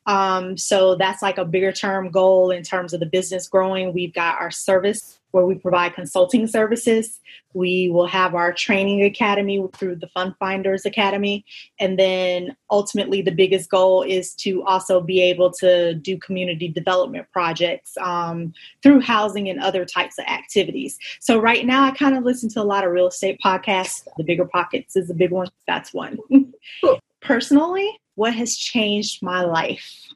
Um, 0.07 0.57
so 0.57 0.95
that's 0.95 1.21
like 1.23 1.37
a 1.37 1.45
bigger 1.45 1.73
term 1.73 2.11
goal 2.11 2.51
in 2.51 2.63
terms 2.63 2.95
of 2.95 3.01
the 3.01 3.07
business 3.07 3.49
growing. 3.49 3.93
We've 3.93 4.15
got 4.15 4.41
our 4.41 4.51
service 4.51 5.20
where 5.33 5.47
we 5.47 5.55
provide 5.55 5.95
consulting 5.95 6.47
services. 6.47 7.21
We 7.55 7.91
will 7.91 8.07
have 8.07 8.35
our 8.35 8.53
training 8.53 9.03
academy 9.03 9.65
through 9.75 9.97
the 9.97 10.09
Fund 10.09 10.35
Finders 10.39 10.85
Academy. 10.87 11.45
And 11.79 11.99
then 11.99 12.57
ultimately, 12.71 13.23
the 13.23 13.33
biggest 13.33 13.71
goal 13.71 14.03
is 14.03 14.35
to 14.37 14.63
also 14.65 15.01
be 15.01 15.21
able 15.23 15.53
to 15.55 15.95
do 15.95 16.19
community 16.19 16.69
development 16.69 17.27
projects 17.33 17.97
um, 18.01 18.53
through 18.83 19.01
housing 19.01 19.49
and 19.49 19.61
other 19.61 19.85
types 19.85 20.19
of 20.19 20.25
activities. 20.27 20.99
So, 21.21 21.39
right 21.39 21.67
now, 21.67 21.85
I 21.85 21.91
kind 21.93 22.17
of 22.17 22.25
listen 22.25 22.49
to 22.51 22.61
a 22.61 22.65
lot 22.65 22.85
of 22.85 22.93
real 22.93 23.09
estate 23.09 23.39
podcasts. 23.45 24.07
The 24.17 24.25
Bigger 24.25 24.47
Pockets 24.47 24.97
is 24.97 25.11
a 25.11 25.15
big 25.15 25.31
one. 25.31 25.49
That's 25.67 25.93
one. 25.93 26.19
Personally, 27.21 27.99
what 28.15 28.35
has 28.35 28.57
changed 28.57 29.23
my 29.23 29.43
life? 29.43 30.13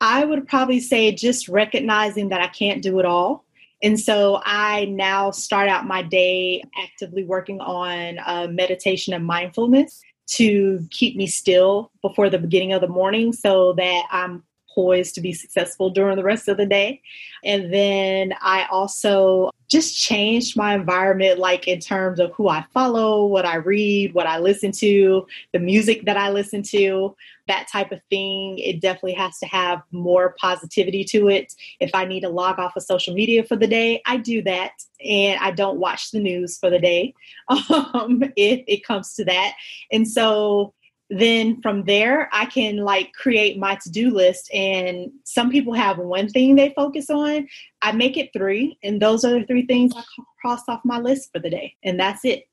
I 0.00 0.24
would 0.24 0.48
probably 0.48 0.80
say 0.80 1.12
just 1.12 1.48
recognizing 1.48 2.28
that 2.28 2.40
I 2.40 2.48
can't 2.48 2.82
do 2.82 2.98
it 2.98 3.06
all 3.06 3.43
and 3.84 4.00
so 4.00 4.40
I 4.44 4.86
now 4.86 5.30
start 5.30 5.68
out 5.68 5.86
my 5.86 6.02
day 6.02 6.64
actively 6.82 7.22
working 7.22 7.60
on 7.60 8.18
uh, 8.24 8.48
meditation 8.50 9.12
and 9.12 9.26
mindfulness 9.26 10.00
to 10.26 10.80
keep 10.90 11.16
me 11.16 11.26
still 11.26 11.92
before 12.00 12.30
the 12.30 12.38
beginning 12.38 12.72
of 12.72 12.80
the 12.80 12.88
morning 12.88 13.34
so 13.34 13.74
that 13.74 14.04
I'm 14.10 14.42
poised 14.74 15.14
to 15.14 15.20
be 15.20 15.32
successful 15.32 15.90
during 15.90 16.16
the 16.16 16.24
rest 16.24 16.48
of 16.48 16.56
the 16.56 16.66
day. 16.66 17.00
And 17.44 17.72
then 17.72 18.34
I 18.40 18.66
also 18.70 19.50
just 19.68 19.98
changed 19.98 20.56
my 20.56 20.74
environment, 20.74 21.38
like 21.38 21.66
in 21.66 21.80
terms 21.80 22.20
of 22.20 22.32
who 22.32 22.48
I 22.48 22.64
follow, 22.72 23.26
what 23.26 23.44
I 23.44 23.56
read, 23.56 24.14
what 24.14 24.26
I 24.26 24.38
listen 24.38 24.72
to, 24.72 25.26
the 25.52 25.58
music 25.58 26.04
that 26.04 26.16
I 26.16 26.30
listen 26.30 26.62
to, 26.64 27.16
that 27.48 27.68
type 27.70 27.92
of 27.92 28.00
thing. 28.10 28.58
It 28.58 28.80
definitely 28.80 29.14
has 29.14 29.38
to 29.38 29.46
have 29.46 29.82
more 29.90 30.34
positivity 30.38 31.04
to 31.04 31.28
it. 31.28 31.52
If 31.80 31.94
I 31.94 32.04
need 32.04 32.20
to 32.20 32.28
log 32.28 32.58
off 32.58 32.76
of 32.76 32.82
social 32.82 33.14
media 33.14 33.44
for 33.44 33.56
the 33.56 33.66
day, 33.66 34.02
I 34.06 34.16
do 34.16 34.42
that. 34.42 34.72
And 35.04 35.38
I 35.40 35.50
don't 35.50 35.78
watch 35.78 36.10
the 36.10 36.20
news 36.20 36.58
for 36.58 36.70
the 36.70 36.78
day 36.78 37.14
um, 37.48 38.22
if 38.36 38.64
it 38.66 38.84
comes 38.84 39.14
to 39.14 39.24
that. 39.24 39.54
And 39.92 40.08
so 40.08 40.72
then 41.10 41.60
from 41.60 41.84
there 41.84 42.28
i 42.32 42.46
can 42.46 42.78
like 42.78 43.12
create 43.12 43.58
my 43.58 43.74
to-do 43.82 44.10
list 44.10 44.52
and 44.54 45.10
some 45.24 45.50
people 45.50 45.74
have 45.74 45.98
one 45.98 46.28
thing 46.28 46.54
they 46.54 46.72
focus 46.74 47.10
on. 47.10 47.46
I 47.82 47.92
make 47.92 48.16
it 48.16 48.30
three 48.32 48.78
and 48.82 49.00
those 49.00 49.24
are 49.24 49.38
the 49.38 49.46
three 49.46 49.66
things 49.66 49.92
i 49.94 50.02
cross 50.40 50.62
off 50.68 50.80
my 50.84 50.98
list 50.98 51.30
for 51.32 51.38
the 51.38 51.50
day 51.50 51.74
and 51.82 51.98
that's 51.98 52.24
it. 52.24 52.44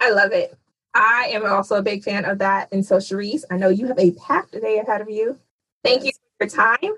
I 0.00 0.10
love 0.10 0.32
it. 0.32 0.56
I 0.94 1.30
am 1.32 1.46
also 1.46 1.76
a 1.76 1.82
big 1.82 2.02
fan 2.02 2.24
of 2.24 2.38
that. 2.38 2.68
And 2.72 2.84
so 2.84 2.96
Cherise, 2.96 3.44
i 3.50 3.56
know 3.56 3.68
you 3.68 3.86
have 3.86 3.98
a 3.98 4.10
packed 4.12 4.52
day 4.52 4.78
ahead 4.78 5.00
of 5.00 5.10
you. 5.10 5.38
Thank 5.84 6.04
you 6.04 6.10
for 6.38 6.46
your 6.46 6.50
time. 6.50 6.94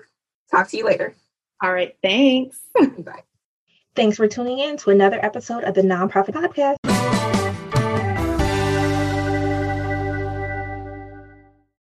Talk 0.49 0.67
to 0.69 0.77
you 0.77 0.85
later. 0.85 1.15
All 1.61 1.73
right 1.73 1.95
thanks. 2.01 2.59
Bye. 2.97 3.23
Thanks 3.95 4.17
for 4.17 4.27
tuning 4.27 4.57
in 4.57 4.77
to 4.77 4.89
another 4.89 5.23
episode 5.23 5.63
of 5.63 5.75
the 5.75 5.81
nonprofit 5.81 6.31
podcast 6.31 6.77